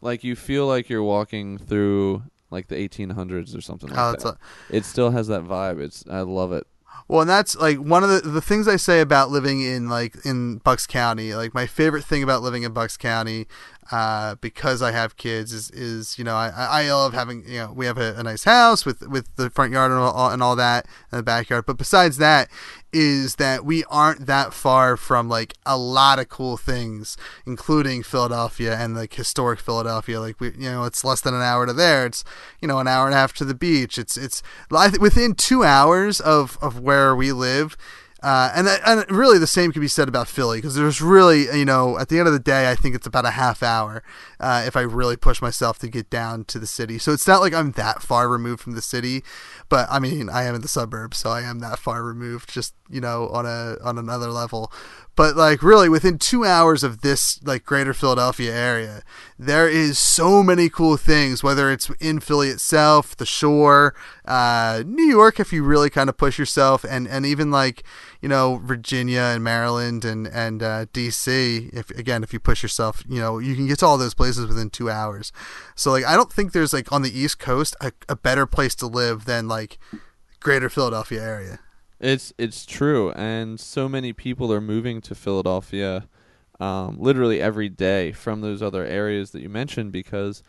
[0.00, 4.24] like you feel like you're walking through like the 1800s or something like Oh, that.
[4.24, 4.38] a-
[4.70, 5.78] it still has that vibe.
[5.80, 6.66] It's I love it.
[7.08, 10.14] Well, and that's like one of the the things I say about living in like
[10.26, 11.34] in Bucks County.
[11.34, 13.46] Like my favorite thing about living in Bucks County,
[13.90, 17.72] uh, because I have kids, is is you know I I love having you know
[17.72, 20.56] we have a, a nice house with with the front yard and all, and all
[20.56, 21.64] that and the backyard.
[21.66, 22.48] But besides that,
[22.92, 27.16] is that we aren't that far from like a lot of cool things,
[27.46, 30.20] including Philadelphia and like historic Philadelphia.
[30.20, 32.06] Like we, you know, it's less than an hour to there.
[32.06, 32.24] It's
[32.60, 33.98] you know an hour and a half to the beach.
[33.98, 34.42] It's it's
[35.00, 37.76] within two hours of of where we live.
[38.20, 41.64] Uh, and and really the same can be said about Philly because there's really you
[41.64, 44.02] know at the end of the day I think it's about a half hour
[44.40, 46.98] uh, if I really push myself to get down to the city.
[46.98, 49.22] So it's not like I'm that far removed from the city,
[49.68, 52.74] but I mean I am in the suburbs, so I am that far removed, just
[52.90, 54.72] you know on a on another level.
[55.14, 59.02] But like really within two hours of this like greater Philadelphia area,
[59.38, 61.44] there is so many cool things.
[61.44, 63.94] Whether it's in Philly itself, the shore,
[64.28, 67.82] uh, New York, if you really kind of push yourself, and and even like
[68.20, 71.74] you know Virginia and Maryland and and uh, DC.
[71.74, 74.46] If again, if you push yourself, you know you can get to all those places
[74.46, 75.32] within two hours.
[75.74, 78.74] So like I don't think there's like on the East Coast a, a better place
[78.76, 79.78] to live than like
[80.40, 81.60] greater Philadelphia area.
[81.98, 86.06] It's it's true, and so many people are moving to Philadelphia,
[86.60, 90.42] um, literally every day from those other areas that you mentioned because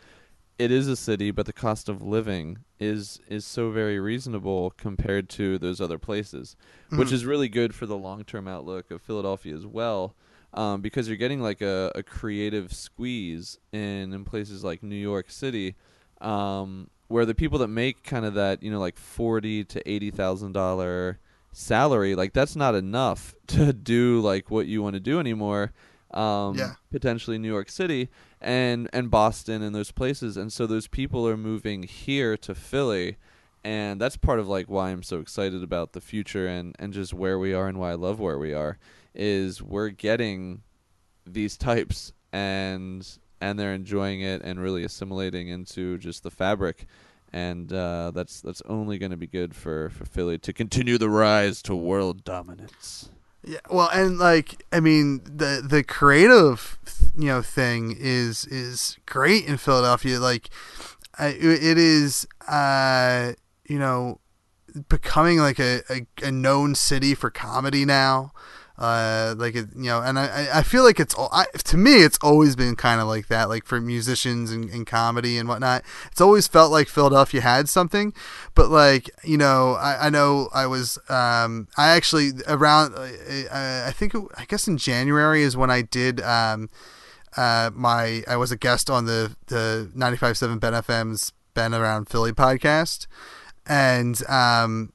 [0.60, 5.28] it is a city, but the cost of living is is so very reasonable compared
[5.30, 6.56] to those other places,
[6.90, 7.12] which Mhm.
[7.12, 10.14] is really good for the long term outlook of Philadelphia as well.
[10.52, 15.30] Um, because you're getting like a, a creative squeeze in, in places like New York
[15.30, 15.76] City,
[16.20, 20.10] um, where the people that make kind of that you know like forty to eighty
[20.10, 21.18] thousand dollar
[21.52, 25.72] salary, like that's not enough to do like what you want to do anymore.
[26.12, 26.72] Um, Yeah.
[26.90, 28.08] potentially New York City
[28.40, 33.16] and and Boston and those places, and so those people are moving here to Philly,
[33.64, 37.12] and that's part of like why I'm so excited about the future and and just
[37.12, 38.78] where we are and why I love where we are
[39.14, 40.62] is we're getting
[41.26, 43.06] these types and
[43.40, 46.86] and they're enjoying it and really assimilating into just the fabric.
[47.32, 51.08] And uh, that's that's only going to be good for, for Philly to continue the
[51.08, 53.10] rise to world dominance.
[53.42, 56.78] Yeah, well, and like I mean, the the creative
[57.16, 60.20] you know thing is is great in Philadelphia.
[60.20, 60.50] Like,
[61.18, 63.32] I, it is uh
[63.66, 64.20] you know
[64.88, 68.32] becoming like a, a, a known city for comedy now.
[68.80, 71.76] Uh, like it, you know, and I, I- I feel like it's all I, to
[71.76, 75.46] me, it's always been kind of like that, like for musicians and, and comedy and
[75.46, 75.82] whatnot.
[76.10, 78.14] It's always felt like Philadelphia had something,
[78.54, 83.00] but like you know, I, I know I was, um, I actually around, uh,
[83.52, 86.70] uh, I think it, I guess in January is when I did, um,
[87.36, 92.32] uh, my I was a guest on the the 95.7 Ben FM's Ben Around Philly
[92.32, 93.06] podcast,
[93.66, 94.92] and um,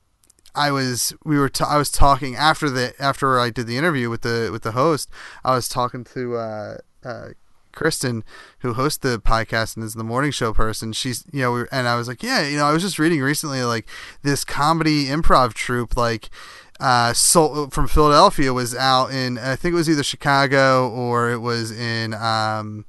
[0.56, 4.10] I was we were ta- I was talking after the after I did the interview
[4.10, 5.10] with the with the host.
[5.44, 7.27] I was talking to uh, uh,
[7.73, 8.23] Kristen,
[8.60, 10.94] who hosts the podcast and is the morning show person.
[10.94, 13.22] She's you know, we and I was like, yeah, you know, I was just reading
[13.22, 13.88] recently like
[14.23, 16.30] this comedy improv troupe like
[16.80, 21.72] uh from Philadelphia was out in I think it was either Chicago or it was
[21.72, 22.86] in um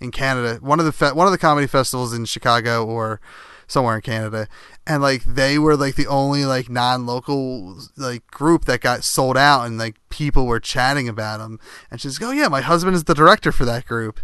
[0.00, 0.58] in Canada.
[0.60, 3.20] One of the fe- one of the comedy festivals in Chicago or
[3.66, 4.48] somewhere in Canada,
[4.86, 9.64] and like they were like the only like non-local like group that got sold out,
[9.64, 11.58] and like people were chatting about them.
[11.90, 14.20] And she's like, "Oh yeah, my husband is the director for that group,"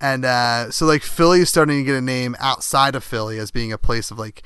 [0.00, 3.50] and uh, so like Philly is starting to get a name outside of Philly as
[3.50, 4.42] being a place of like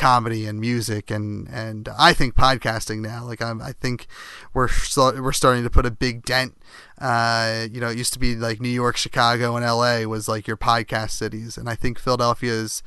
[0.00, 3.24] comedy and music and and I think podcasting now.
[3.24, 4.06] Like I'm, I think
[4.54, 6.56] we're we're starting to put a big dent.
[6.98, 10.06] Uh, you know, it used to be like New York, Chicago, and L.A.
[10.06, 12.82] was like your podcast cities, and I think Philadelphia is.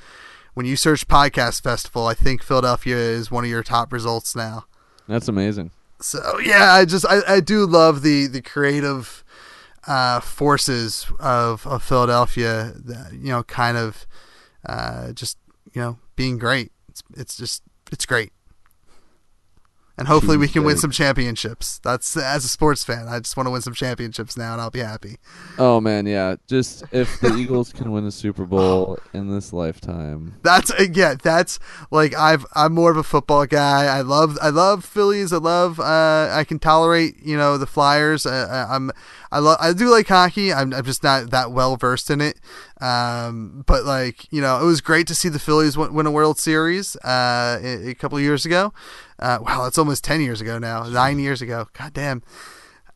[0.54, 4.66] When you search podcast festival, I think Philadelphia is one of your top results now.
[5.08, 5.72] That's amazing.
[6.00, 9.24] So yeah, I just I, I do love the the creative
[9.88, 12.74] uh, forces of of Philadelphia.
[12.76, 14.06] That, you know, kind of
[14.66, 15.38] uh, just
[15.74, 16.72] you know being great.
[16.90, 18.32] It's it's just it's great.
[19.96, 21.80] And hopefully we can win some championships.
[21.84, 24.72] That's as a sports fan, I just want to win some championships now, and I'll
[24.72, 25.18] be happy.
[25.60, 26.36] Oh man, yeah.
[26.48, 31.14] Just if the Eagles can win the Super Bowl in this lifetime, That's uh, yeah.
[31.22, 31.60] That's
[31.92, 33.86] like I've I'm more of a football guy.
[33.86, 35.32] I love I love Phillies.
[35.32, 38.26] I love uh, I can tolerate you know the Flyers.
[38.26, 38.90] Uh, I- I'm
[39.32, 40.52] I love I do like hockey.
[40.52, 42.40] I'm I'm just not that well versed in it.
[42.84, 46.12] Um, but like you know, it was great to see the Phillies win, win a
[46.12, 48.74] World Series uh, a, a couple of years ago.
[49.18, 50.84] Uh, wow, that's almost ten years ago now.
[50.84, 51.70] Nine years ago.
[51.72, 52.24] God damn.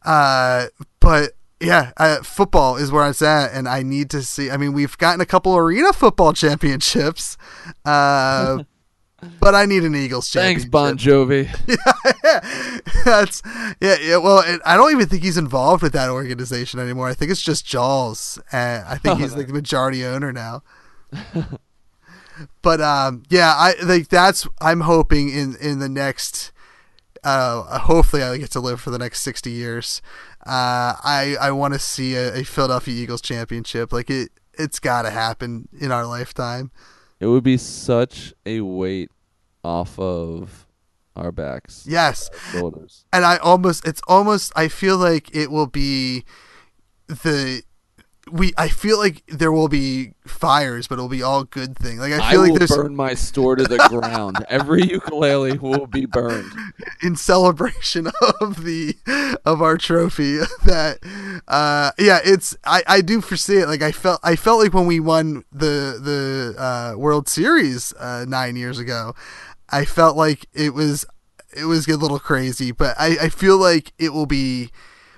[0.04, 0.68] Uh,
[1.00, 1.32] but
[1.62, 4.52] yeah, uh, football is where it's at, and I need to see.
[4.52, 7.38] I mean, we've gotten a couple arena football championships,
[7.86, 8.64] uh,
[9.40, 10.64] but I need an Eagles championship.
[10.64, 10.70] thanks.
[10.70, 11.48] Bon Jovi.
[13.06, 13.42] That's
[13.82, 14.18] yeah, yeah.
[14.18, 17.08] Well, and I don't even think he's involved with that organization anymore.
[17.08, 20.64] I think it's just Jaws, and I think he's like the majority owner now.
[22.62, 24.48] but um, yeah, I like that's.
[24.62, 26.52] I'm hoping in in the next.
[27.24, 30.02] Uh, hopefully, I get to live for the next sixty years.
[30.46, 33.92] Uh, I I want to see a, a Philadelphia Eagles championship.
[33.92, 36.72] Like it, it's got to happen in our lifetime.
[37.20, 39.12] It would be such a weight
[39.64, 40.67] off of
[41.18, 43.06] our backs, Yes, shoulders.
[43.12, 46.24] and I almost it's almost I feel like it will be
[47.08, 47.64] the
[48.30, 51.98] we I feel like there will be fires, but it'll be all good thing.
[51.98, 54.46] Like I I feel will like there's burn my store to the ground.
[54.50, 56.52] Every ukulele will be burned.
[57.02, 58.08] in celebration
[58.42, 58.96] of the
[59.46, 60.98] of our trophy that
[61.48, 64.88] uh yeah it's I I do foresee it like I felt I felt like when
[64.88, 69.16] we won the the uh World Series uh 9 years ago
[69.70, 71.06] I felt like it was
[71.56, 74.72] it was a little crazy but I I feel like it will be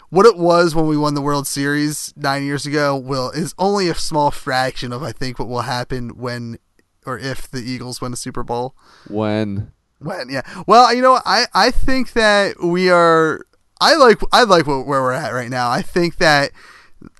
[0.09, 3.89] what it was when we won the World Series 9 years ago will is only
[3.89, 6.57] a small fraction of I think what will happen when
[7.05, 8.75] or if the Eagles win a Super Bowl
[9.07, 10.41] When when yeah.
[10.65, 11.19] Well, you know.
[11.25, 13.45] I I think that we are.
[13.81, 15.69] I like I like where where we're at right now.
[15.69, 16.51] I think that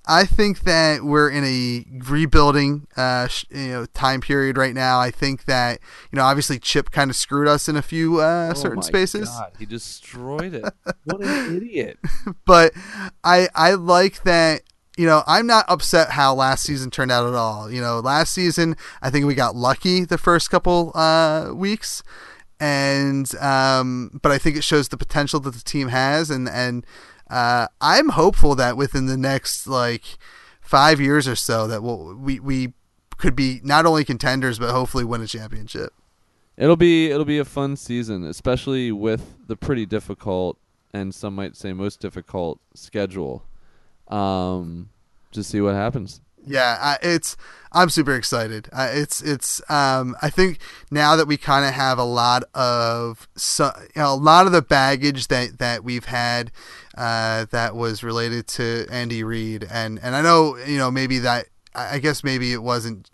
[0.10, 5.00] I think that we're in a rebuilding uh sh- you know time period right now.
[5.00, 5.80] I think that
[6.12, 9.30] you know obviously Chip kind of screwed us in a few uh, Oh certain spaces,
[9.30, 10.66] God, he destroyed it.
[11.06, 12.00] What an idiot!
[12.46, 12.74] but
[13.24, 14.64] I I like that.
[14.98, 17.72] You know, I'm not upset how last season turned out at all.
[17.72, 22.04] You know, last season I think we got lucky the first couple uh, weeks,
[22.60, 26.86] and um, but I think it shows the potential that the team has, and and
[27.30, 30.18] uh, I'm hopeful that within the next like
[30.62, 32.74] five years or so that we'll, we we
[33.18, 35.94] could be not only contenders but hopefully win a championship.
[36.58, 40.58] It'll be it'll be a fun season, especially with the pretty difficult
[40.94, 43.44] and some might say most difficult schedule.
[44.08, 44.90] Um,
[45.32, 46.22] to see what happens.
[46.46, 47.38] Yeah, I, it's
[47.72, 48.70] I'm super excited.
[48.74, 53.28] Uh, it's it's um I think now that we kind of have a lot of
[53.36, 56.52] so, you know, a lot of the baggage that that we've had
[57.00, 61.48] uh, that was related to Andy Reid and and I know you know maybe that
[61.74, 63.10] I guess maybe it wasn't.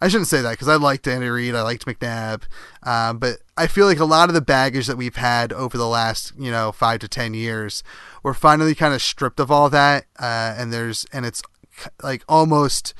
[0.00, 2.42] I shouldn't say that because I liked Andy Reid, I liked McNabb,
[2.82, 5.88] um, but I feel like a lot of the baggage that we've had over the
[5.88, 7.82] last you know five to ten years,
[8.22, 11.42] we're finally kind of stripped of all that, uh, and there's and it's
[12.02, 12.94] like almost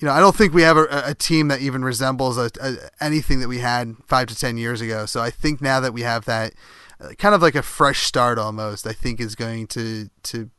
[0.00, 2.76] you know, I don't think we have a, a team that even resembles a, a,
[3.00, 5.06] anything that we had five to ten years ago.
[5.06, 6.56] So I think now that we have that, uh,
[7.18, 10.50] kind of like a fresh start almost, I think is going to to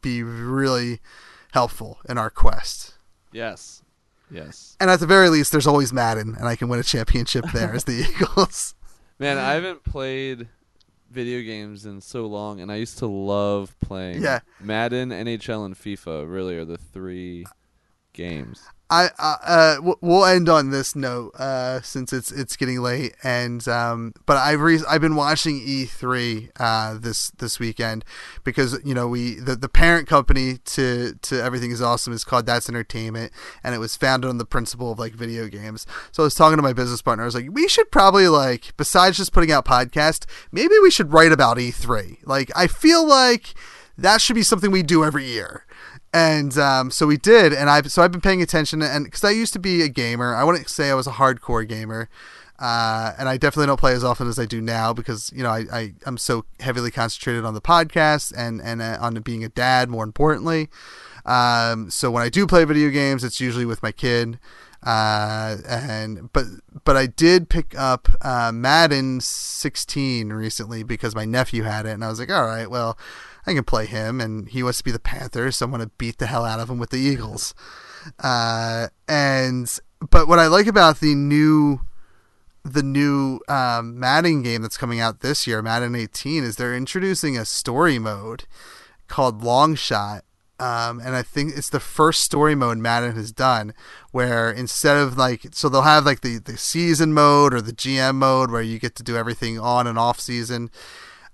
[0.00, 1.00] be really
[1.52, 2.94] helpful in our quest.
[3.32, 3.82] Yes,
[4.30, 4.76] yes.
[4.80, 7.74] And at the very least, there's always Madden, and I can win a championship there
[7.74, 8.74] as the Eagles.
[9.18, 10.48] Man, I haven't played
[11.10, 14.22] video games in so long, and I used to love playing.
[14.22, 14.40] Yeah.
[14.60, 17.46] Madden, NHL, and FIFA really are the three
[18.12, 18.62] games.
[18.90, 23.66] I uh, uh we'll end on this note uh since it's it's getting late and
[23.68, 28.04] um but I've re- I've been watching E3 uh this this weekend
[28.44, 32.46] because you know we the, the parent company to to everything is awesome is called
[32.46, 33.30] That's Entertainment
[33.62, 35.86] and it was founded on the principle of like video games.
[36.10, 38.74] So I was talking to my business partner I was like we should probably like
[38.78, 42.18] besides just putting out podcast maybe we should write about E3.
[42.24, 43.54] Like I feel like
[43.98, 45.66] that should be something we do every year
[46.12, 49.30] and um, so we did and i so i've been paying attention and because i
[49.30, 52.08] used to be a gamer i wouldn't say i was a hardcore gamer
[52.60, 55.50] Uh, and I definitely don't play as often as I do now because you know
[55.50, 59.48] I, I I'm so heavily concentrated on the podcast and and uh, on being a
[59.48, 60.68] dad more importantly.
[61.24, 64.40] Um, so when I do play video games, it's usually with my kid.
[64.82, 66.46] Uh, and but
[66.84, 72.04] but I did pick up uh, Madden 16 recently because my nephew had it, and
[72.04, 72.98] I was like, all right, well,
[73.48, 76.18] I can play him, and he wants to be the Panthers, so I'm gonna beat
[76.18, 77.54] the hell out of him with the Eagles.
[78.22, 79.78] Uh, and
[80.10, 81.80] but what I like about the new
[82.64, 87.36] the new um, Madden game that's coming out this year, Madden 18, is they're introducing
[87.36, 88.44] a story mode
[89.06, 90.22] called Longshot.
[90.60, 93.74] Um, and I think it's the first story mode Madden has done
[94.10, 98.16] where instead of like, so they'll have like the, the season mode or the GM
[98.16, 100.70] mode where you get to do everything on and off season.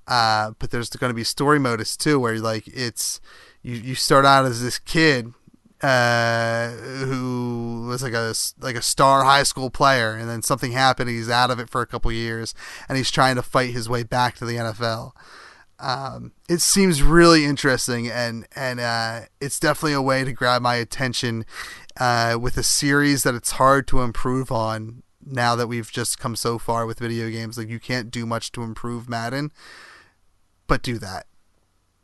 [0.06, 3.20] Uh, but there's going to be story modes too where like it's,
[3.62, 5.32] you, you start out as this kid
[5.84, 11.10] uh, who was like a like a star high school player, and then something happened.
[11.10, 12.54] And he's out of it for a couple years,
[12.88, 15.12] and he's trying to fight his way back to the NFL.
[15.78, 20.76] Um, it seems really interesting, and and uh, it's definitely a way to grab my
[20.76, 21.44] attention
[22.00, 25.02] uh, with a series that it's hard to improve on.
[25.26, 28.52] Now that we've just come so far with video games, like you can't do much
[28.52, 29.52] to improve Madden,
[30.66, 31.26] but do that.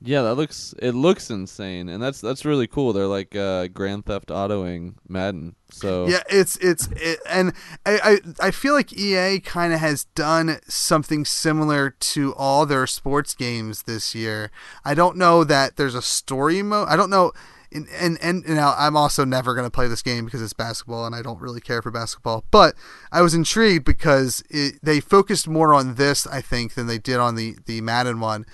[0.03, 2.95] Yeah, that looks it looks insane, and that's that's really cool.
[2.95, 5.57] They're like uh, Grand Theft Autoing Madden.
[5.71, 7.53] So yeah, it's it's it, and
[7.85, 12.87] I I, I feel like EA kind of has done something similar to all their
[12.87, 14.51] sports games this year.
[14.87, 16.89] I don't know that there's a story mode.
[16.89, 17.33] I don't know.
[17.73, 21.07] And, and and now I'm also never going to play this game because it's basketball
[21.07, 22.45] and I don't really care for basketball.
[22.51, 22.75] But
[23.13, 27.19] I was intrigued because it, they focused more on this, I think, than they did
[27.19, 28.45] on the the Madden one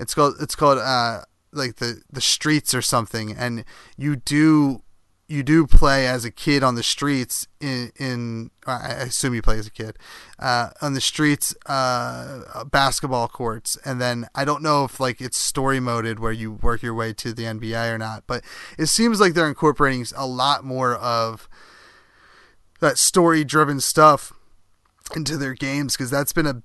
[0.00, 1.20] it's called it's called uh
[1.52, 3.64] like the the streets or something, and
[3.96, 4.82] you do
[5.30, 9.58] you do play as a kid on the streets in in I assume you play
[9.58, 9.96] as a kid
[10.40, 13.78] uh, on the streets uh, basketball courts.
[13.84, 17.12] And then I don't know if like it's story moded where you work your way
[17.12, 18.42] to the NBA or not but
[18.76, 21.48] it seems like they're incorporating a lot more of
[22.80, 24.32] that story driven stuff
[25.14, 26.62] into their games because that's been a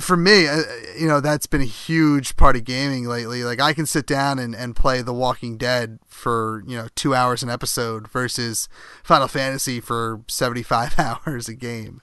[0.00, 0.62] for me, uh,
[0.98, 3.44] you know, that's been a huge part of gaming lately.
[3.44, 7.14] Like I can sit down and, and play The Walking Dead for, you know, two
[7.14, 8.68] hours an episode versus
[9.02, 12.00] Final Fantasy for 75 hours a game.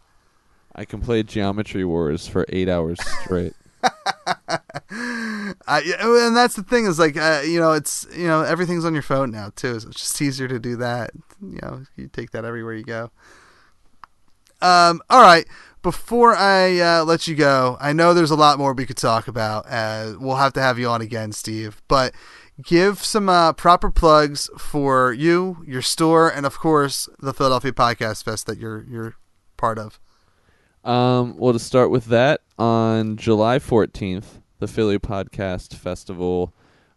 [0.76, 3.54] I can play Geometry Wars for eight hours straight.
[3.84, 4.60] uh,
[5.68, 9.04] and that's the thing is like, uh, you know, it's, you know, everything's on your
[9.04, 9.80] phone now too.
[9.80, 11.12] So it's just easier to do that.
[11.42, 13.12] You know, you take that everywhere you go.
[14.62, 15.48] Um, all right
[15.82, 19.28] before I uh, let you go, I know there's a lot more we could talk
[19.28, 19.66] about.
[19.70, 21.82] Uh, we'll have to have you on again, Steve.
[21.88, 22.14] But
[22.62, 28.24] give some uh, proper plugs for you, your store, and of course the Philadelphia Podcast
[28.24, 29.16] Fest that you're you're
[29.58, 30.00] part of.
[30.84, 36.54] Um, well, to start with that, on July 14th, the Philly Podcast Festival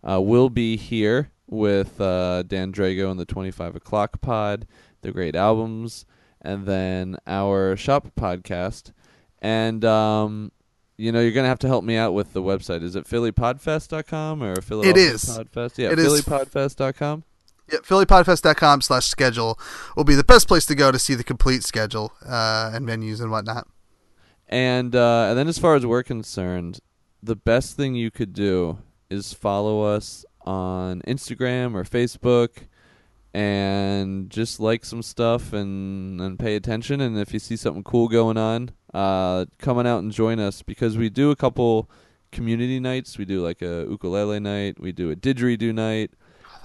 [0.09, 4.67] uh, will be here with uh, Dan Drago and the 25 O'Clock Pod,
[5.03, 6.07] the great albums
[6.43, 8.93] and then our shop podcast.
[9.41, 10.53] And um,
[10.97, 12.83] you know, you're gonna have to help me out with the website.
[12.83, 15.25] Is it phillypodfest.com or Philadelphia It is.
[15.25, 15.79] Podfest?
[15.79, 16.23] Yeah, It is.
[16.23, 17.25] phillypodfest.com.
[17.73, 19.59] Yeah, phillypodfest.com slash schedule
[19.97, 23.21] will be the best place to go to see the complete schedule uh, and menus
[23.21, 23.67] and whatnot.
[24.49, 26.81] And uh, and then as far as we're concerned,
[27.23, 28.79] the best thing you could do
[29.09, 32.67] is follow us on Instagram or Facebook
[33.35, 37.01] and just like some stuff and and pay attention.
[37.01, 40.63] And if you see something cool going on uh come on out and join us
[40.63, 41.91] because we do a couple
[42.31, 43.19] community nights.
[43.19, 44.81] We do like a ukulele night.
[44.81, 46.13] We do a didgeridoo night.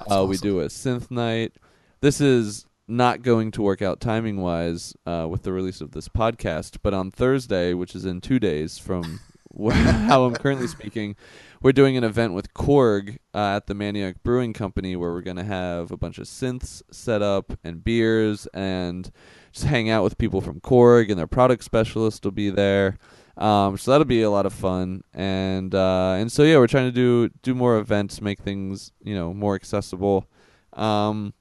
[0.10, 1.54] Uh, we do a synth night.
[2.02, 6.08] This is not going to work out timing wise uh, with the release of this
[6.08, 9.20] podcast but on thursday which is in two days from
[9.72, 11.16] how i'm currently speaking
[11.62, 15.38] we're doing an event with Korg uh, at the Manayunk Brewing Company where we're going
[15.38, 19.12] to have a bunch of synths set up and beers and
[19.52, 22.98] just hang out with people from Korg and their product specialist will be there.
[23.38, 26.88] Um, so that'll be a lot of fun, and uh, and so yeah, we're trying
[26.88, 30.26] to do do more events, make things you know more accessible.
[30.74, 31.36] Um,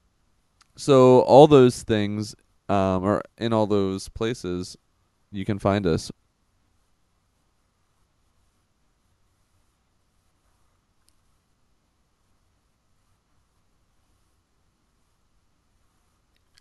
[0.75, 2.35] so all those things,
[2.69, 4.77] um, or in all those places,
[5.31, 6.11] you can find us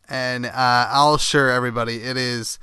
[0.09, 2.59] and uh, I'll assure everybody it is.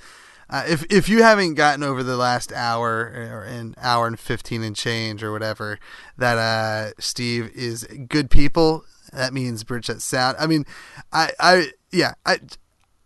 [0.50, 4.62] Uh, if if you haven't gotten over the last hour or an hour and fifteen
[4.62, 5.80] and change or whatever,
[6.18, 8.86] that uh, Steve is good people.
[9.12, 10.38] That means Bridgeset Sound.
[10.40, 10.66] I mean,
[11.12, 12.40] I I yeah I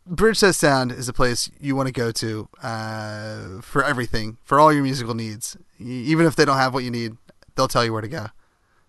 [0.09, 4.73] Bridgeset Sound is a place you want to go to uh, for everything, for all
[4.73, 5.57] your musical needs.
[5.79, 7.17] Even if they don't have what you need,
[7.55, 8.27] they'll tell you where to go.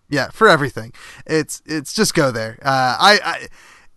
[0.09, 0.93] Yeah, for everything.
[1.27, 2.59] It's it's just go there.
[2.63, 3.47] Uh, I, I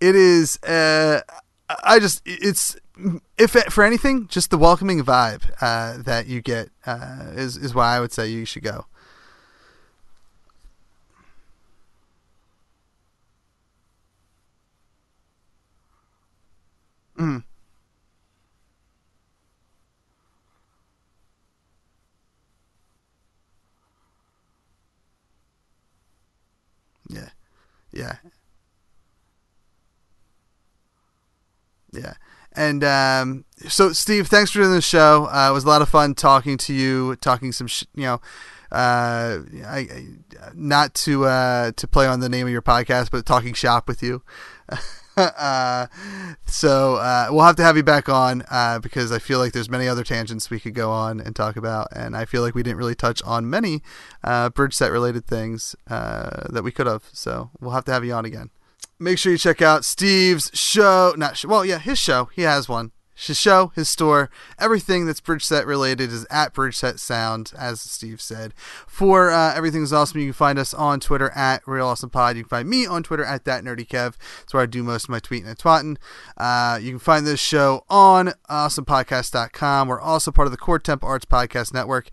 [0.01, 0.57] it is.
[0.63, 1.21] Uh,
[1.83, 2.75] I just it's
[3.37, 7.73] if it, for anything, just the welcoming vibe uh, that you get uh, is is
[7.73, 8.85] why I would say you should go.
[17.17, 17.43] Mm.
[27.09, 27.29] Yeah.
[27.91, 28.15] Yeah.
[31.91, 32.13] Yeah.
[32.53, 35.29] And um, so, Steve, thanks for doing the show.
[35.31, 38.21] Uh, it was a lot of fun talking to you, talking some, sh- you know,
[38.71, 40.05] uh, I, I,
[40.53, 44.01] not to uh, to play on the name of your podcast, but talking shop with
[44.01, 44.21] you.
[45.17, 45.87] uh,
[46.45, 49.69] so uh, we'll have to have you back on uh, because I feel like there's
[49.69, 52.63] many other tangents we could go on and talk about, and I feel like we
[52.63, 53.81] didn't really touch on many
[54.23, 57.03] uh, Bridgeset related things uh, that we could have.
[57.11, 58.51] So we'll have to have you on again.
[59.01, 61.15] Make sure you check out Steve's show.
[61.17, 62.29] Not sh- well, yeah, his show.
[62.35, 62.91] He has one.
[63.15, 64.29] His show, his store,
[64.59, 68.53] everything that's Bridgeset related is at Bridgeset Sound, as Steve said.
[68.87, 72.37] For uh, everything's awesome, you can find us on Twitter at Real Awesome Pod.
[72.37, 74.17] You can find me on Twitter at That Nerdy Kev.
[74.39, 75.97] That's where I do most of my tweeting and twatting.
[76.37, 79.87] Uh, you can find this show on awesomepodcast.com.
[79.87, 82.09] We're also part of the Core Temp Arts Podcast Network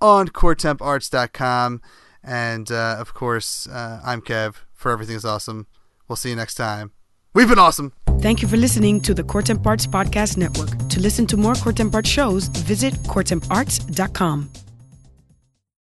[0.00, 1.82] on coretemparts.com.
[2.22, 4.56] And uh, of course, uh, I'm Kev.
[4.72, 5.66] For Everything everything's awesome.
[6.10, 6.90] We'll see you next time.
[7.34, 7.92] We've been awesome.
[8.18, 10.88] Thank you for listening to the Court Temp Arts Podcast Network.
[10.88, 14.50] To listen to more Court Temp Arts shows, visit courtemparts.com.